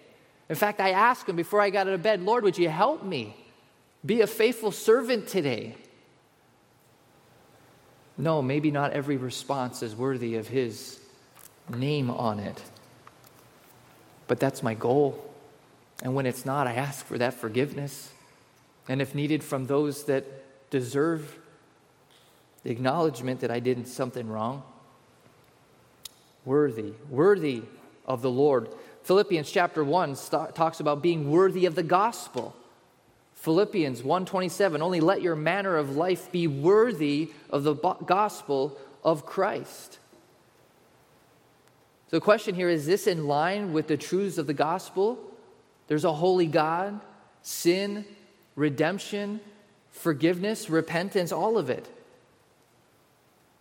[0.49, 3.05] In fact, I asked Him before I got out of bed, Lord, would you help
[3.05, 3.37] me
[4.05, 5.77] be a faithful servant today?
[8.19, 10.99] No, maybe not every response is worthy of His
[11.69, 12.61] name on it.
[14.27, 15.25] But that's my goal.
[16.03, 18.13] And when it's not, I ask for that forgiveness.
[18.89, 20.25] And if needed, from those that
[20.71, 21.39] deserve
[22.65, 24.63] the acknowledgement that I did something wrong
[26.45, 27.63] worthy, worthy
[28.07, 28.69] of the Lord.
[29.03, 32.57] Philippians chapter 1 st- talks about being worthy of the gospel.
[33.49, 39.99] Philippians 1:27 only let your manner of life be worthy of the gospel of Christ.
[42.11, 45.19] So the question here is this in line with the truths of the gospel?
[45.87, 47.01] There's a holy God,
[47.41, 48.05] sin,
[48.55, 49.41] redemption,
[49.93, 51.89] forgiveness, repentance, all of it.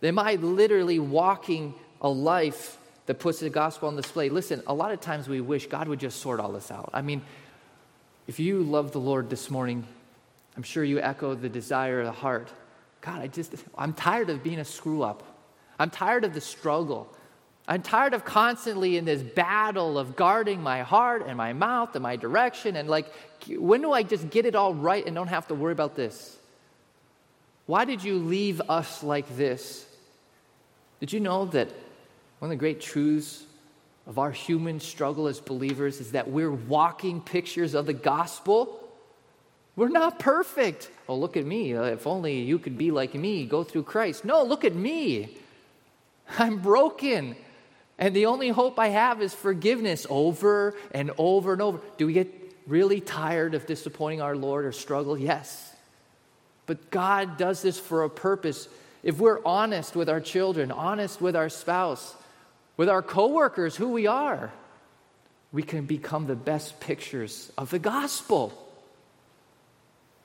[0.02, 1.72] Am I literally walking
[2.02, 4.28] a life that puts the gospel on display?
[4.28, 6.90] Listen, a lot of times we wish God would just sort all this out.
[6.92, 7.22] I mean,
[8.28, 9.86] if you love the Lord this morning,
[10.54, 12.52] I'm sure you echo the desire of the heart.
[13.00, 15.22] God, I just, I'm tired of being a screw up.
[15.78, 17.10] I'm tired of the struggle.
[17.66, 22.02] I'm tired of constantly in this battle of guarding my heart and my mouth and
[22.02, 22.76] my direction.
[22.76, 23.10] And like,
[23.48, 26.36] when do I just get it all right and don't have to worry about this?
[27.64, 29.86] Why did you leave us like this?
[31.00, 31.68] Did you know that
[32.40, 33.44] one of the great truths
[34.08, 38.82] of our human struggle as believers is that we're walking pictures of the gospel?
[39.76, 40.90] We're not perfect.
[41.08, 41.74] Oh, look at me.
[41.74, 44.24] Uh, if only you could be like me, go through Christ.
[44.24, 45.36] No, look at me.
[46.38, 47.36] I'm broken.
[47.98, 51.80] And the only hope I have is forgiveness over and over and over.
[51.98, 52.34] Do we get
[52.66, 55.18] really tired of disappointing our Lord or struggle?
[55.18, 55.72] Yes.
[56.66, 58.68] But God does this for a purpose.
[59.02, 62.14] If we're honest with our children, honest with our spouse,
[62.78, 64.50] with our coworkers, who we are,
[65.52, 68.52] we can become the best pictures of the gospel.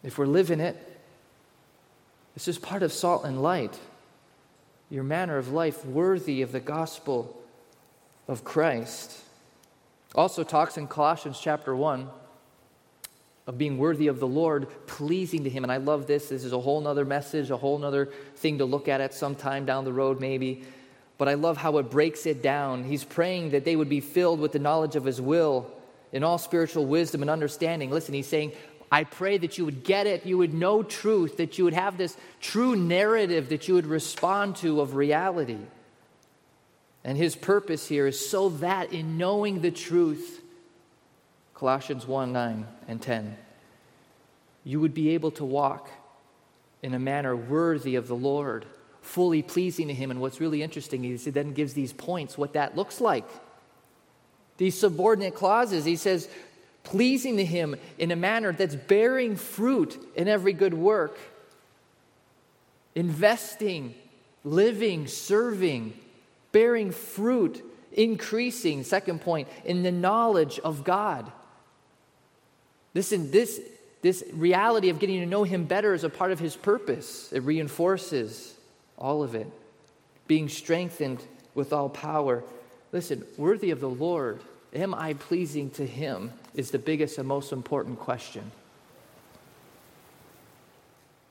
[0.03, 0.77] If we're living it,
[2.35, 3.77] this is part of salt and light.
[4.89, 7.41] Your manner of life worthy of the gospel
[8.27, 9.19] of Christ.
[10.13, 12.07] Also talks in Colossians chapter 1
[13.47, 15.63] of being worthy of the Lord, pleasing to Him.
[15.63, 16.29] And I love this.
[16.29, 19.35] This is a whole nother message, a whole nother thing to look at at some
[19.35, 20.63] time down the road, maybe.
[21.17, 22.83] But I love how it breaks it down.
[22.83, 25.71] He's praying that they would be filled with the knowledge of His will
[26.13, 27.89] in all spiritual wisdom and understanding.
[27.89, 28.53] Listen, he's saying,
[28.91, 31.97] I pray that you would get it, you would know truth, that you would have
[31.97, 35.57] this true narrative that you would respond to of reality.
[37.03, 40.41] And his purpose here is so that in knowing the truth,
[41.55, 43.35] Colossians 1 9 and 10,
[44.63, 45.89] you would be able to walk
[46.83, 48.65] in a manner worthy of the Lord,
[49.03, 50.11] fully pleasing to him.
[50.11, 53.25] And what's really interesting is he then gives these points what that looks like.
[54.57, 56.27] These subordinate clauses, he says,
[56.83, 61.17] pleasing to him in a manner that's bearing fruit in every good work,
[62.95, 63.95] investing,
[64.43, 65.93] living, serving
[66.53, 67.61] bearing fruit,
[67.91, 71.29] increasing, second point, in the knowledge of God.
[72.93, 73.59] Listen, this,
[74.01, 77.33] this reality of getting to know Him better is a part of His purpose.
[77.33, 78.55] It reinforces
[78.97, 79.47] all of it.
[80.27, 81.23] Being strengthened
[81.55, 82.43] with all power.
[82.91, 84.41] Listen, worthy of the Lord,
[84.73, 86.31] am I pleasing to Him?
[86.53, 88.51] Is the biggest and most important question.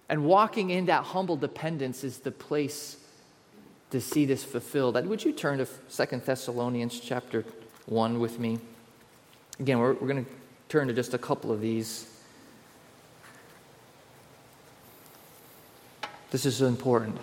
[0.08, 2.98] And walking in that humble dependence is the place
[3.90, 4.94] to see this fulfilled.
[5.06, 7.44] Would you turn to Second Thessalonians chapter
[7.86, 8.58] 1 with me?
[9.60, 10.30] Again, we're, we're going to
[10.68, 12.08] turn to just a couple of these.
[16.30, 17.18] This is important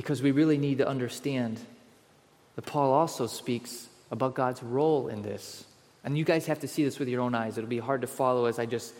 [0.00, 1.60] because we really need to understand
[2.56, 5.66] that Paul also speaks about God's role in this.
[6.04, 7.58] And you guys have to see this with your own eyes.
[7.58, 8.94] It'll be hard to follow as I just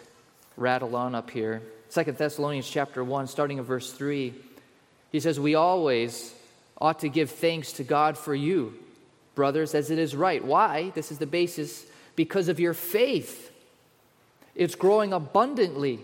[0.59, 1.63] rattle on up here.
[1.89, 4.35] Second Thessalonians chapter 1, starting at verse 3.
[5.11, 6.35] He says, We always
[6.79, 8.75] ought to give thanks to God for you,
[9.35, 10.45] brothers, as it is right.
[10.45, 10.91] Why?
[10.91, 13.51] This is the basis because of your faith.
[14.55, 16.01] It's growing abundantly,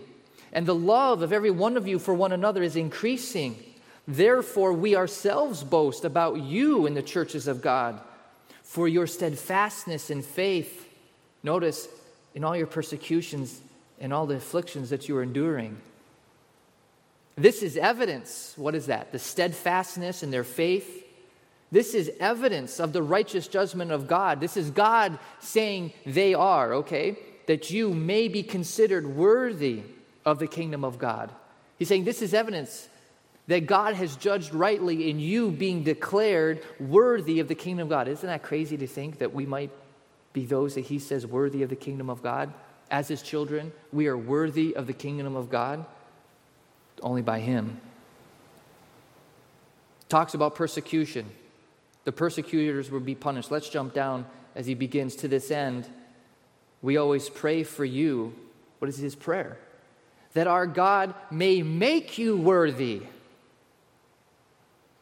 [0.51, 3.63] and the love of every one of you for one another is increasing.
[4.07, 7.99] Therefore, we ourselves boast about you in the churches of God
[8.63, 10.87] for your steadfastness in faith.
[11.43, 11.87] Notice,
[12.33, 13.61] in all your persecutions
[13.99, 15.75] and all the afflictions that you are enduring.
[17.35, 18.53] This is evidence.
[18.55, 19.11] What is that?
[19.11, 21.03] The steadfastness in their faith.
[21.71, 24.39] This is evidence of the righteous judgment of God.
[24.39, 27.17] This is God saying they are, okay?
[27.47, 29.81] That you may be considered worthy
[30.25, 31.31] of the kingdom of God.
[31.77, 32.87] He's saying this is evidence
[33.47, 38.07] that God has judged rightly in you being declared worthy of the kingdom of God.
[38.07, 39.71] Isn't that crazy to think that we might
[40.33, 42.53] be those that He says worthy of the kingdom of God?
[42.91, 45.85] As His children, we are worthy of the kingdom of God
[47.01, 47.79] only by Him.
[50.09, 51.29] Talks about persecution.
[52.05, 53.51] The persecutors will be punished.
[53.51, 54.25] Let's jump down
[54.55, 55.87] as he begins to this end.
[56.81, 58.33] We always pray for you.
[58.79, 59.57] What is his prayer?
[60.33, 63.01] That our God may make you worthy.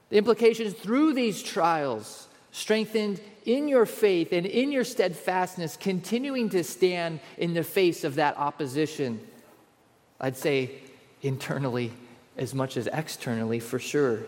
[0.10, 6.64] The implications through these trials, strengthened in your faith and in your steadfastness, continuing to
[6.64, 9.20] stand in the face of that opposition.
[10.20, 10.72] I'd say
[11.22, 11.92] internally
[12.38, 14.20] as much as externally, for sure.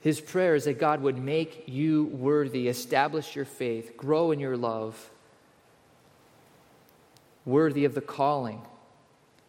[0.00, 4.56] His prayer is that God would make you worthy, establish your faith, grow in your
[4.56, 5.10] love,
[7.44, 8.62] worthy of the calling,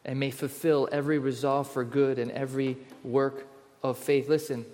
[0.05, 3.47] and may fulfill every resolve for good and every work
[3.83, 4.29] of faith.
[4.29, 4.65] Listen,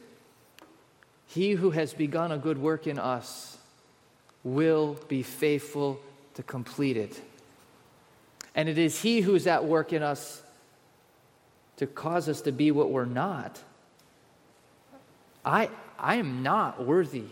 [1.27, 3.57] he who has begun a good work in us
[4.43, 5.99] will be faithful
[6.35, 7.21] to complete it.
[8.55, 10.41] And it is He who is at work in us
[11.77, 13.61] to cause us to be what we're not.
[15.45, 17.25] I, I am not worthy.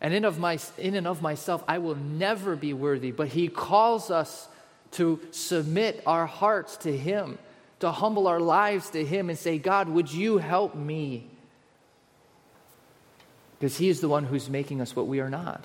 [0.00, 3.10] And in, of my, in and of myself, I will never be worthy.
[3.10, 4.48] But He calls us
[4.92, 7.38] to submit our hearts to Him,
[7.80, 11.28] to humble our lives to Him and say, God, would you help me?
[13.58, 15.64] Because He is the one who's making us what we are not.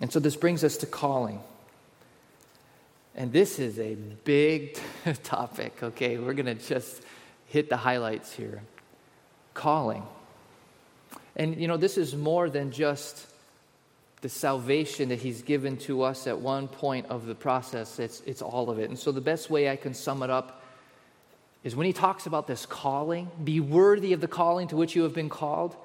[0.00, 1.40] And so this brings us to calling.
[3.14, 4.78] And this is a big
[5.22, 6.18] topic, okay?
[6.18, 7.02] We're going to just
[7.46, 8.62] hit the highlights here.
[9.54, 10.02] Calling.
[11.36, 13.26] And you know, this is more than just
[14.22, 18.40] the salvation that He's given to us at one point of the process, it's, it's
[18.40, 18.88] all of it.
[18.88, 20.62] And so, the best way I can sum it up
[21.64, 25.02] is when He talks about this calling, be worthy of the calling to which you
[25.02, 25.76] have been called.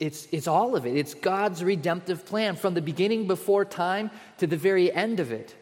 [0.00, 0.96] It's, it's all of it.
[0.96, 5.54] It's God's redemptive plan from the beginning before time to the very end of it.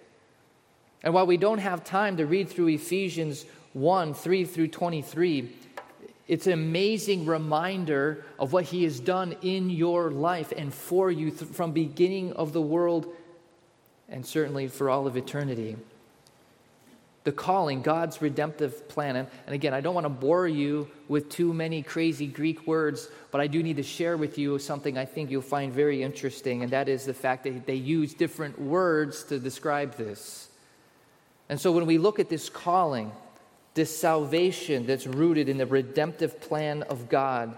[1.03, 5.55] And while we don't have time to read through Ephesians 1 3 through 23,
[6.29, 11.31] it's an amazing reminder of what he has done in your life and for you
[11.31, 13.13] th- from beginning of the world
[14.09, 15.77] and certainly for all of eternity.
[17.25, 19.17] The calling, God's redemptive plan.
[19.17, 23.09] And, and again, I don't want to bore you with too many crazy Greek words,
[23.31, 26.63] but I do need to share with you something I think you'll find very interesting,
[26.63, 30.49] and that is the fact that they use different words to describe this.
[31.49, 33.13] And so when we look at this calling,
[33.75, 37.57] this salvation that's rooted in the redemptive plan of God,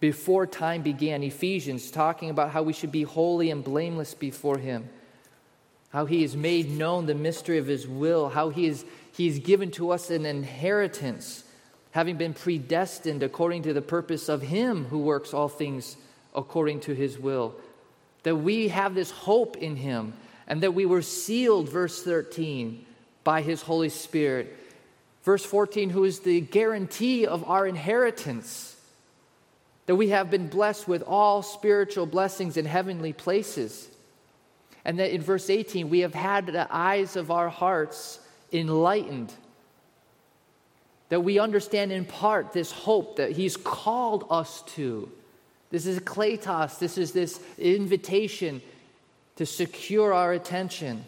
[0.00, 4.88] before time began, Ephesians talking about how we should be holy and blameless before Him,
[5.90, 9.90] how He has made known the mystery of His will, how He has given to
[9.90, 11.44] us an inheritance,
[11.90, 15.96] having been predestined according to the purpose of Him who works all things
[16.34, 17.54] according to His will.
[18.22, 20.14] That we have this hope in Him
[20.50, 22.84] and that we were sealed, verse 13,
[23.22, 24.56] by his Holy Spirit.
[25.22, 28.76] Verse 14, who is the guarantee of our inheritance,
[29.86, 33.88] that we have been blessed with all spiritual blessings in heavenly places.
[34.84, 38.18] And that in verse 18, we have had the eyes of our hearts
[38.52, 39.32] enlightened.
[41.10, 45.10] That we understand in part this hope that He's called us to.
[45.70, 48.62] This is a kletos, this is this invitation
[49.36, 51.04] to secure our attention,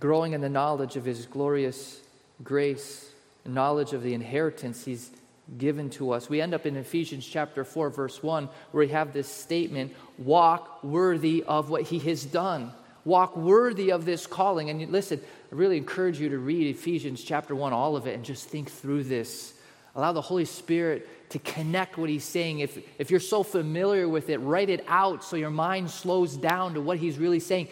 [0.00, 2.00] growing in the knowledge of His glorious
[2.42, 3.10] grace,
[3.44, 5.10] knowledge of the inheritance He's
[5.58, 6.28] given to us.
[6.28, 10.82] We end up in Ephesians chapter 4, verse 1, where we have this statement walk
[10.82, 12.72] worthy of what He has done.
[13.04, 14.68] Walk worthy of this calling.
[14.70, 15.20] And listen,
[15.52, 18.70] I really encourage you to read Ephesians chapter 1, all of it, and just think
[18.70, 19.54] through this.
[19.94, 22.60] Allow the Holy Spirit to connect what he's saying.
[22.60, 26.74] If, if you're so familiar with it, write it out so your mind slows down
[26.74, 27.68] to what he's really saying.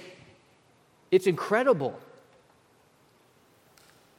[1.10, 1.98] It's incredible.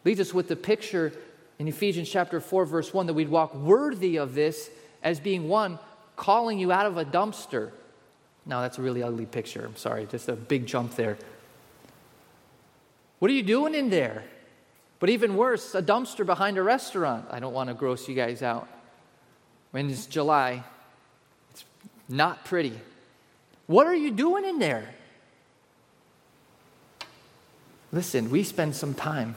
[0.06, 1.12] Leaves us with the picture
[1.58, 4.70] in Ephesians chapter 4, verse 1, that we'd walk worthy of this
[5.04, 5.80] as being one
[6.16, 7.72] calling you out of a dumpster.
[8.46, 9.66] Now, that's a really ugly picture.
[9.66, 11.18] I'm sorry, just a big jump there.
[13.20, 14.24] What are you doing in there?
[15.00, 17.26] But even worse, a dumpster behind a restaurant.
[17.32, 18.68] I don't want to gross you guys out
[19.72, 20.64] when it's July.
[21.52, 21.66] It's
[22.08, 22.80] not pretty.
[23.68, 24.90] What are you doing in there?
[27.92, 29.36] Listen, we spend some time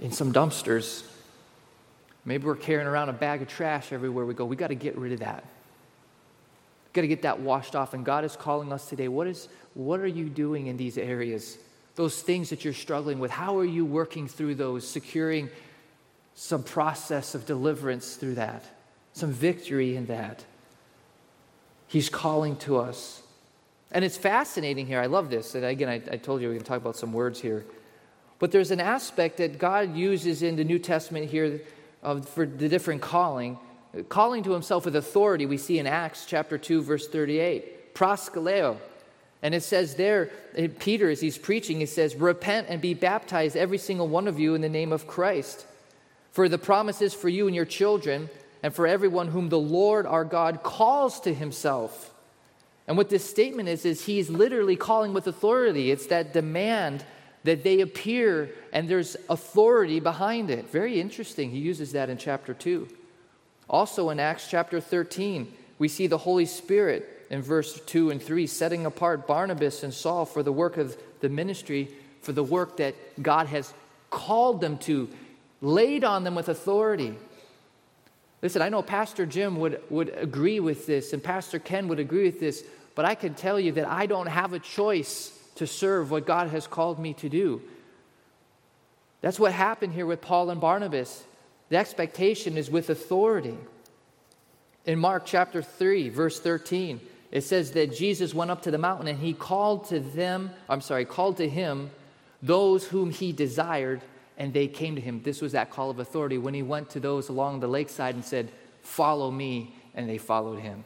[0.00, 1.04] in some dumpsters.
[2.24, 4.44] Maybe we're carrying around a bag of trash everywhere we go.
[4.44, 5.44] We got to get rid of that.
[6.92, 7.94] Got to get that washed off.
[7.94, 9.08] And God is calling us today.
[9.08, 11.58] What is what are you doing in these areas?
[11.94, 13.30] Those things that you're struggling with.
[13.30, 15.50] How are you working through those, securing
[16.38, 18.62] some process of deliverance through that,
[19.12, 20.44] some victory in that.
[21.88, 23.22] He's calling to us.
[23.90, 25.00] And it's fascinating here.
[25.00, 25.56] I love this.
[25.56, 27.64] And again, I, I told you we are going to talk about some words here.
[28.38, 31.60] But there's an aspect that God uses in the New Testament here
[32.02, 33.58] of, for the different calling.
[34.08, 37.94] Calling to himself with authority, we see in Acts chapter 2, verse 38.
[37.94, 38.76] Proskaleo.
[39.42, 43.56] And it says there, eh, Peter, as he's preaching, he says, Repent and be baptized,
[43.56, 45.66] every single one of you, in the name of Christ
[46.32, 48.30] For the promise is for you and your children,
[48.62, 52.12] and for everyone whom the Lord our God calls to himself.
[52.86, 55.90] And what this statement is, is he's literally calling with authority.
[55.90, 57.04] It's that demand
[57.48, 60.70] that they appear and there's authority behind it.
[60.70, 61.50] Very interesting.
[61.50, 62.86] He uses that in chapter 2.
[63.70, 68.46] Also in Acts chapter 13, we see the Holy Spirit in verse 2 and 3
[68.46, 71.88] setting apart Barnabas and Saul for the work of the ministry,
[72.20, 73.72] for the work that God has
[74.10, 75.08] called them to,
[75.62, 77.14] laid on them with authority.
[78.42, 82.26] Listen, I know Pastor Jim would, would agree with this, and Pastor Ken would agree
[82.26, 82.62] with this,
[82.94, 86.48] but I can tell you that I don't have a choice to serve what God
[86.48, 87.60] has called me to do.
[89.20, 91.24] That's what happened here with Paul and Barnabas.
[91.68, 93.58] The expectation is with authority.
[94.86, 97.00] In Mark chapter 3, verse 13,
[97.30, 100.80] it says that Jesus went up to the mountain and he called to them, I'm
[100.80, 101.90] sorry, called to him
[102.40, 104.00] those whom he desired,
[104.38, 105.20] and they came to him.
[105.22, 108.24] This was that call of authority when he went to those along the lakeside and
[108.24, 108.50] said,
[108.80, 110.84] Follow me, and they followed him.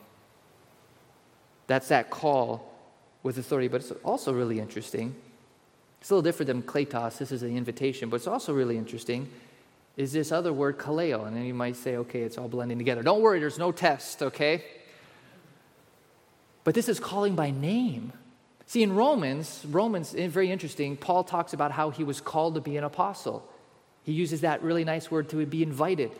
[1.66, 2.72] That's that call
[3.23, 5.14] with authority, but it's also really interesting.
[6.01, 7.18] It's a little different than kletos.
[7.18, 9.29] This is an invitation, but it's also really interesting.
[9.97, 11.27] Is this other word kaleo?
[11.27, 13.03] And then you might say, okay, it's all blending together.
[13.03, 14.64] Don't worry, there's no test, okay?
[16.64, 18.12] But this is calling by name.
[18.66, 22.61] See, in Romans, Romans, eh, very interesting, Paul talks about how he was called to
[22.61, 23.47] be an apostle.
[24.05, 26.11] He uses that really nice word to be invited.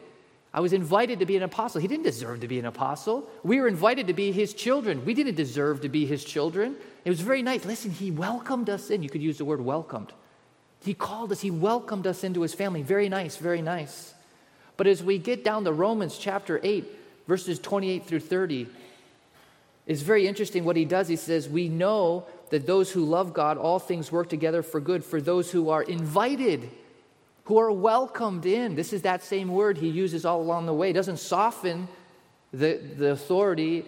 [0.55, 1.81] I was invited to be an apostle.
[1.81, 3.29] He didn't deserve to be an apostle.
[3.43, 5.05] We were invited to be his children.
[5.05, 6.77] We didn't deserve to be his children.
[7.05, 7.65] It was very nice.
[7.65, 9.03] Listen, he welcomed us in.
[9.03, 10.13] You could use the word welcomed.
[10.85, 12.83] He called us, he welcomed us into his family.
[12.83, 14.15] Very nice, very nice.
[14.77, 16.85] But as we get down to Romans chapter 8,
[17.29, 18.67] verses 28 through 30,
[19.87, 21.09] it's very interesting what he does.
[21.09, 25.05] He says, We know that those who love God, all things work together for good
[25.05, 26.71] for those who are invited,
[27.45, 28.75] who are welcomed in.
[28.75, 30.91] This is that same word he uses all along the way.
[30.91, 31.89] It doesn't soften
[32.53, 33.85] the, the authority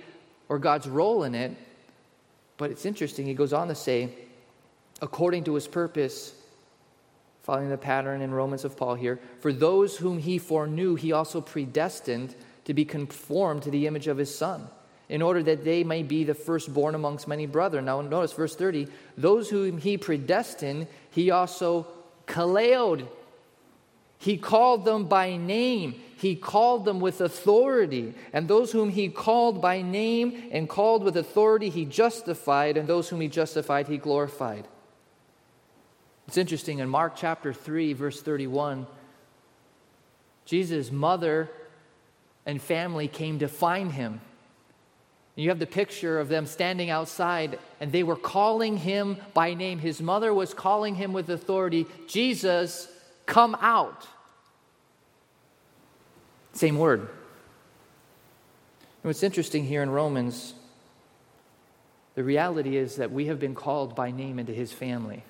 [0.49, 1.57] or God's role in it.
[2.57, 3.27] But it's interesting.
[3.27, 4.11] He goes on to say,
[5.03, 6.35] according to his purpose,
[7.43, 11.41] following the pattern in Romans of Paul here, for those whom he foreknew, he also
[11.41, 12.35] predestined
[12.65, 14.69] to be conformed to the image of his son
[15.09, 17.85] in order that they may be the firstborn amongst many brethren.
[17.85, 18.89] Now, notice verse 30
[19.19, 21.87] those whom he predestined, he also
[22.27, 23.07] kaleoed.
[24.25, 26.01] He called them by name.
[26.16, 28.14] He called them with authority.
[28.33, 32.79] And those whom he called by name and called with authority, he justified.
[32.79, 34.66] And those whom he justified, he glorified.
[36.27, 38.87] It's interesting in Mark chapter 3, verse 31,
[40.47, 41.51] Jesus' mother
[42.47, 44.22] and family came to find him.
[45.37, 49.81] You have the picture of them standing outside, and they were calling him by name.
[49.81, 52.89] His mother was calling him with authority Jesus,
[53.27, 54.07] come out.
[56.55, 57.01] Same word.
[57.01, 57.09] And
[59.03, 60.55] what's interesting here in Romans,
[62.15, 65.25] the reality is that we have been called by name into his family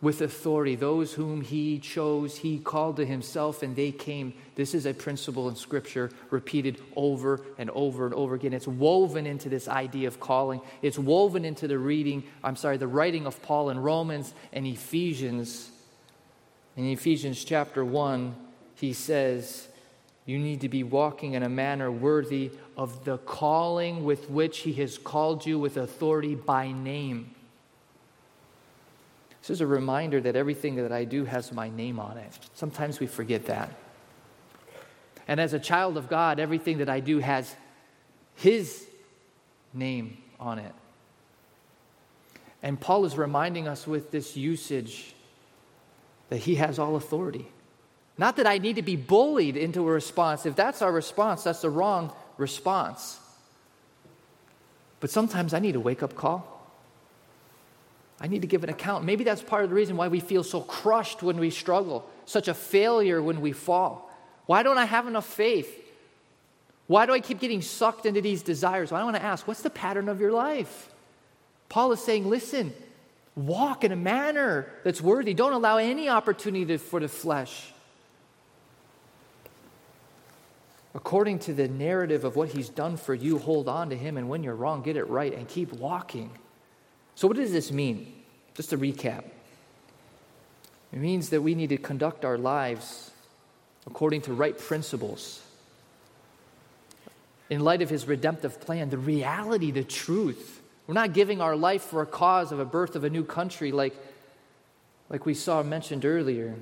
[0.00, 0.76] with authority.
[0.76, 4.34] Those whom he chose, he called to himself, and they came.
[4.54, 8.52] This is a principle in Scripture repeated over and over and over again.
[8.52, 12.86] It's woven into this idea of calling, it's woven into the reading, I'm sorry, the
[12.86, 15.70] writing of Paul in Romans and Ephesians.
[16.76, 18.36] In Ephesians chapter 1,
[18.76, 19.67] he says,
[20.28, 24.74] You need to be walking in a manner worthy of the calling with which he
[24.74, 27.34] has called you with authority by name.
[29.40, 32.30] This is a reminder that everything that I do has my name on it.
[32.52, 33.72] Sometimes we forget that.
[35.26, 37.56] And as a child of God, everything that I do has
[38.34, 38.86] His
[39.72, 40.74] name on it.
[42.62, 45.14] And Paul is reminding us with this usage
[46.28, 47.48] that He has all authority.
[48.18, 50.44] Not that I need to be bullied into a response.
[50.44, 53.18] If that's our response, that's the wrong response.
[54.98, 56.56] But sometimes I need a wake up call.
[58.20, 59.04] I need to give an account.
[59.04, 62.48] Maybe that's part of the reason why we feel so crushed when we struggle, such
[62.48, 64.10] a failure when we fall.
[64.46, 65.72] Why don't I have enough faith?
[66.88, 68.90] Why do I keep getting sucked into these desires?
[68.90, 70.90] Well, I want to ask, what's the pattern of your life?
[71.68, 72.72] Paul is saying, listen,
[73.36, 75.34] walk in a manner that's worthy.
[75.34, 77.72] Don't allow any opportunity for the flesh.
[80.94, 84.28] According to the narrative of what he's done for you, hold on to him, and
[84.28, 86.30] when you're wrong, get it right and keep walking.
[87.14, 88.14] So, what does this mean?
[88.54, 89.24] Just to recap
[90.92, 93.10] it means that we need to conduct our lives
[93.86, 95.42] according to right principles.
[97.50, 100.60] In light of his redemptive plan, the reality, the truth.
[100.86, 103.72] We're not giving our life for a cause of a birth of a new country
[103.72, 103.94] like,
[105.10, 106.54] like we saw mentioned earlier.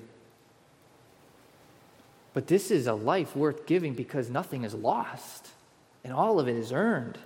[2.36, 5.48] But this is a life worth giving because nothing is lost
[6.04, 7.16] and all of it is earned.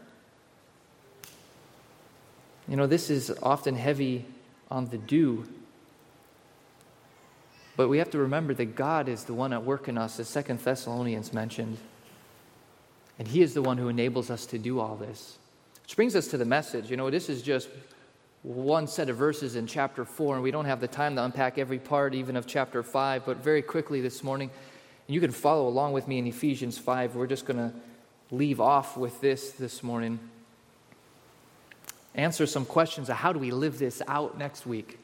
[2.69, 4.25] You know, this is often heavy
[4.71, 5.49] on the do.
[7.77, 10.29] But we have to remember that God is the one at work in us, as
[10.29, 11.79] Second Thessalonians mentioned.
[13.19, 15.39] And He is the one who enables us to do all this.
[15.83, 16.89] Which brings us to the message.
[16.89, 17.69] You know, this is just
[18.45, 21.59] one set of verses in chapter 4, and we don't have the time to unpack
[21.59, 24.51] every part, even of chapter 5, but very quickly this morning,
[25.11, 27.17] you can follow along with me in Ephesians 5.
[27.17, 27.73] We're just going to
[28.31, 30.21] leave off with this this morning.
[32.15, 35.01] Answer some questions of how do we live this out next week?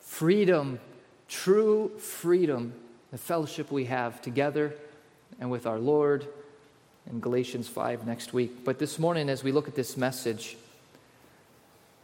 [0.00, 0.80] Freedom,
[1.28, 2.72] true freedom,
[3.12, 4.74] the fellowship we have together
[5.38, 6.26] and with our Lord
[7.08, 8.64] in Galatians 5 next week.
[8.64, 10.56] But this morning, as we look at this message,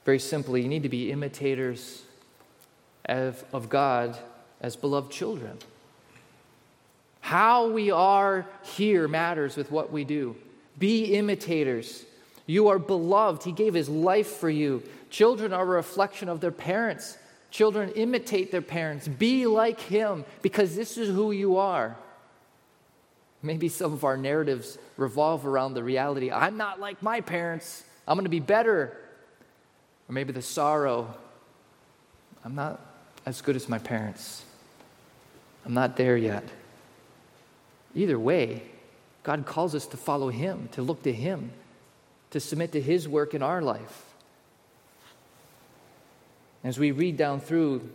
[0.05, 2.03] very simply, you need to be imitators
[3.07, 4.16] of, of God
[4.61, 5.59] as beloved children.
[7.25, 10.37] How we are here matters with what we do.
[10.79, 12.05] Be imitators.
[12.45, 13.45] You are beloved.
[13.45, 14.83] He gave his life for you.
[15.09, 17.16] Children are a reflection of their parents.
[17.51, 19.09] Children imitate their parents.
[19.09, 21.97] Be like him because this is who you are.
[23.43, 28.16] Maybe some of our narratives revolve around the reality I'm not like my parents, I'm
[28.16, 28.99] going to be better.
[30.11, 31.14] Or maybe the sorrow
[32.45, 32.83] I'm not
[33.25, 34.45] as good as my parents,
[35.64, 36.45] I'm not there yet.
[37.95, 38.62] Either way,
[39.22, 41.51] God calls us to follow Him, to look to Him,
[42.30, 44.05] to submit to His work in our life.
[46.62, 47.88] As we read down through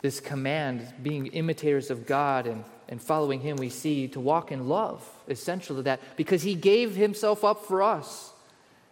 [0.00, 4.68] this command, being imitators of God and, and following Him, we see to walk in
[4.68, 8.32] love, essential to that, because He gave Himself up for us.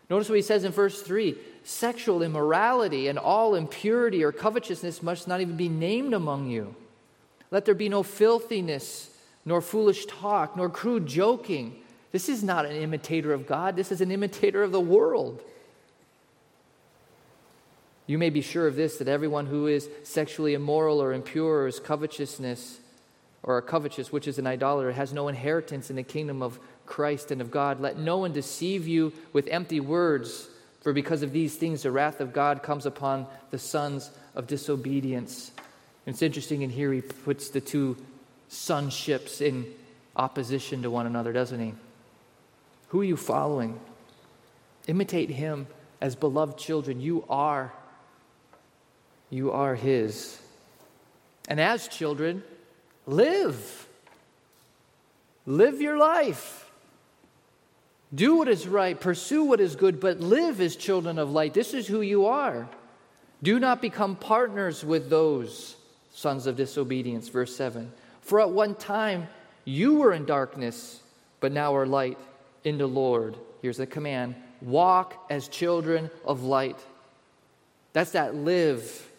[0.08, 5.28] Notice what He says in verse 3 sexual immorality and all impurity or covetousness must
[5.28, 6.74] not even be named among you.
[7.52, 9.11] Let there be no filthiness
[9.44, 11.76] nor foolish talk, nor crude joking.
[12.12, 15.42] This is not an imitator of God, this is an imitator of the world.
[18.06, 21.66] You may be sure of this that everyone who is sexually immoral or impure or
[21.66, 22.80] is covetousness
[23.42, 27.30] or a covetous, which is an idolater, has no inheritance in the kingdom of Christ
[27.30, 27.80] and of God.
[27.80, 30.48] Let no one deceive you with empty words,
[30.80, 35.50] for because of these things the wrath of God comes upon the sons of disobedience.
[36.06, 37.96] And it's interesting in here he puts the two
[38.52, 39.66] sonships in
[40.14, 41.74] opposition to one another, doesn't he?
[42.88, 43.80] Who are you following?
[44.86, 45.66] Imitate him
[46.00, 47.00] as beloved children.
[47.00, 47.72] You are.
[49.30, 50.38] You are his.
[51.48, 52.44] And as children,
[53.06, 53.88] live.
[55.46, 56.70] Live your life.
[58.14, 61.54] Do what is right, pursue what is good, but live as children of light.
[61.54, 62.68] This is who you are.
[63.42, 65.76] Do not become partners with those
[66.12, 67.28] sons of disobedience.
[67.30, 67.90] Verse 7.
[68.22, 69.28] For at one time
[69.64, 71.00] you were in darkness,
[71.40, 72.18] but now are light
[72.64, 73.36] in the Lord.
[73.60, 76.78] Here's the command walk as children of light.
[77.92, 79.10] That's that live.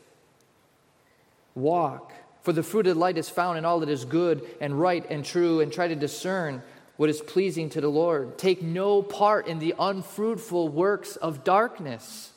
[1.53, 2.11] Walk.
[2.41, 5.23] For the fruit of light is found in all that is good and right and
[5.23, 6.61] true, and try to discern
[6.97, 8.37] what is pleasing to the Lord.
[8.37, 12.31] Take no part in the unfruitful works of darkness.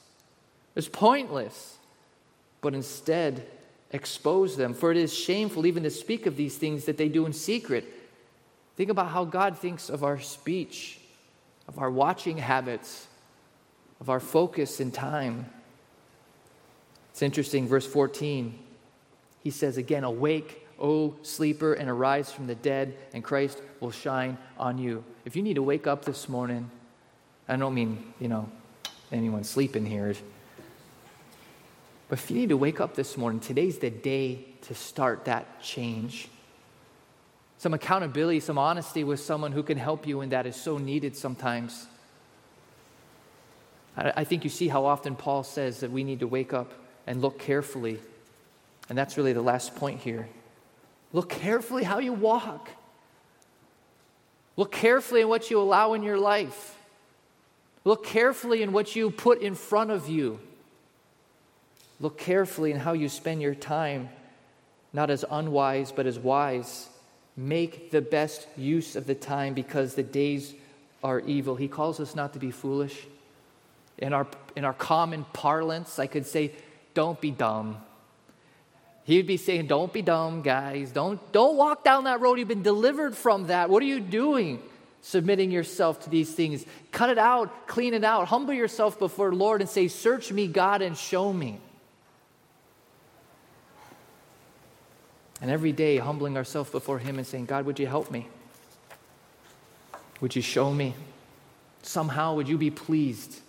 [0.74, 1.78] It's pointless.
[2.60, 3.46] But instead,
[3.92, 7.26] expose them, for it is shameful even to speak of these things that they do
[7.26, 7.84] in secret.
[8.76, 10.98] Think about how God thinks of our speech,
[11.68, 13.06] of our watching habits,
[14.00, 15.46] of our focus in time.
[17.10, 18.58] It's interesting, verse 14,
[19.42, 24.36] he says again, Awake, O sleeper, and arise from the dead, and Christ will shine
[24.58, 25.02] on you.
[25.24, 26.70] If you need to wake up this morning,
[27.48, 28.50] I don't mean, you know,
[29.10, 30.14] anyone sleeping here.
[32.08, 35.60] But if you need to wake up this morning, today's the day to start that
[35.60, 36.28] change.
[37.58, 41.16] Some accountability, some honesty with someone who can help you in that is so needed
[41.16, 41.86] sometimes.
[43.96, 46.72] I think you see how often Paul says that we need to wake up
[47.06, 47.98] and look carefully.
[48.88, 50.28] And that's really the last point here.
[51.12, 52.68] Look carefully how you walk.
[54.56, 56.76] Look carefully in what you allow in your life.
[57.84, 60.40] Look carefully in what you put in front of you.
[62.00, 64.08] Look carefully in how you spend your time,
[64.92, 66.88] not as unwise, but as wise.
[67.36, 70.54] Make the best use of the time because the days
[71.02, 71.56] are evil.
[71.56, 73.06] He calls us not to be foolish.
[73.98, 76.52] In our, in our common parlance, I could say,
[76.92, 77.78] don't be dumb.
[79.04, 80.90] He'd be saying, Don't be dumb, guys.
[80.90, 82.40] Don't, don't walk down that road.
[82.40, 83.70] You've been delivered from that.
[83.70, 84.60] What are you doing?
[85.00, 86.66] Submitting yourself to these things.
[86.90, 88.26] Cut it out, clean it out.
[88.26, 91.60] Humble yourself before the Lord and say, Search me, God, and show me.
[95.40, 98.28] And every day humbling ourselves before Him and saying, God, would you help me?
[100.20, 100.94] Would you show me?
[101.82, 103.40] Somehow, would you be pleased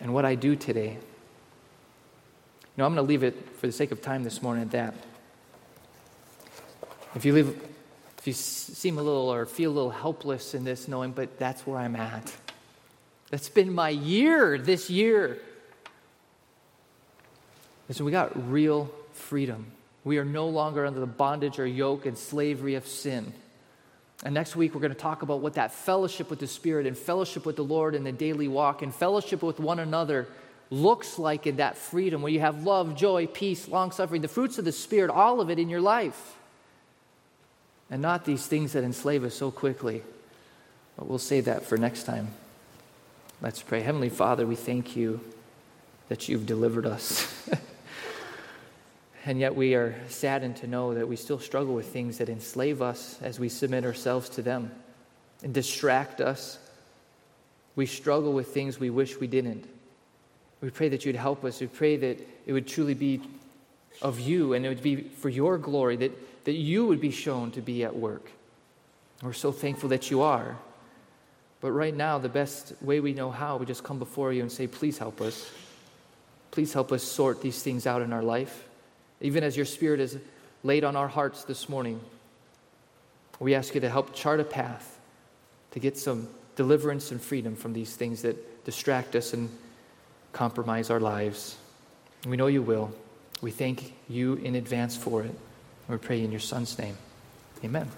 [0.00, 0.90] in what I do today?
[0.90, 0.98] You
[2.76, 4.94] know, I'm going to leave it for the sake of time this morning at that.
[7.14, 7.60] If you live,
[8.18, 11.66] if you seem a little or feel a little helpless in this, knowing, but that's
[11.66, 12.32] where I'm at.
[13.30, 15.40] That's been my year this year.
[17.88, 19.72] Listen, we got real freedom.
[20.08, 23.34] We are no longer under the bondage or yoke and slavery of sin.
[24.24, 26.96] And next week, we're going to talk about what that fellowship with the Spirit and
[26.96, 30.26] fellowship with the Lord in the daily walk and fellowship with one another
[30.70, 34.56] looks like in that freedom where you have love, joy, peace, long suffering, the fruits
[34.56, 36.38] of the Spirit, all of it in your life.
[37.90, 40.02] And not these things that enslave us so quickly.
[40.96, 42.28] But we'll save that for next time.
[43.42, 43.82] Let's pray.
[43.82, 45.20] Heavenly Father, we thank you
[46.08, 47.46] that you've delivered us.
[49.28, 52.80] And yet we are saddened to know that we still struggle with things that enslave
[52.80, 54.70] us as we submit ourselves to them
[55.42, 56.58] and distract us.
[57.76, 59.68] We struggle with things we wish we didn't.
[60.62, 61.60] We pray that you'd help us.
[61.60, 63.20] We pray that it would truly be
[64.00, 67.50] of you and it would be for your glory, that, that you would be shown
[67.50, 68.30] to be at work.
[69.22, 70.56] We're so thankful that you are.
[71.60, 74.50] But right now, the best way we know how, we just come before you and
[74.50, 75.50] say, Please help us.
[76.50, 78.67] Please help us sort these things out in our life.
[79.20, 80.18] Even as your Spirit is
[80.62, 82.00] laid on our hearts this morning,
[83.40, 84.98] we ask you to help chart a path
[85.72, 89.48] to get some deliverance and freedom from these things that distract us and
[90.32, 91.56] compromise our lives.
[92.26, 92.92] We know you will.
[93.40, 95.34] We thank you in advance for it.
[95.88, 96.96] we pray in your Son's name.
[97.64, 97.88] Amen.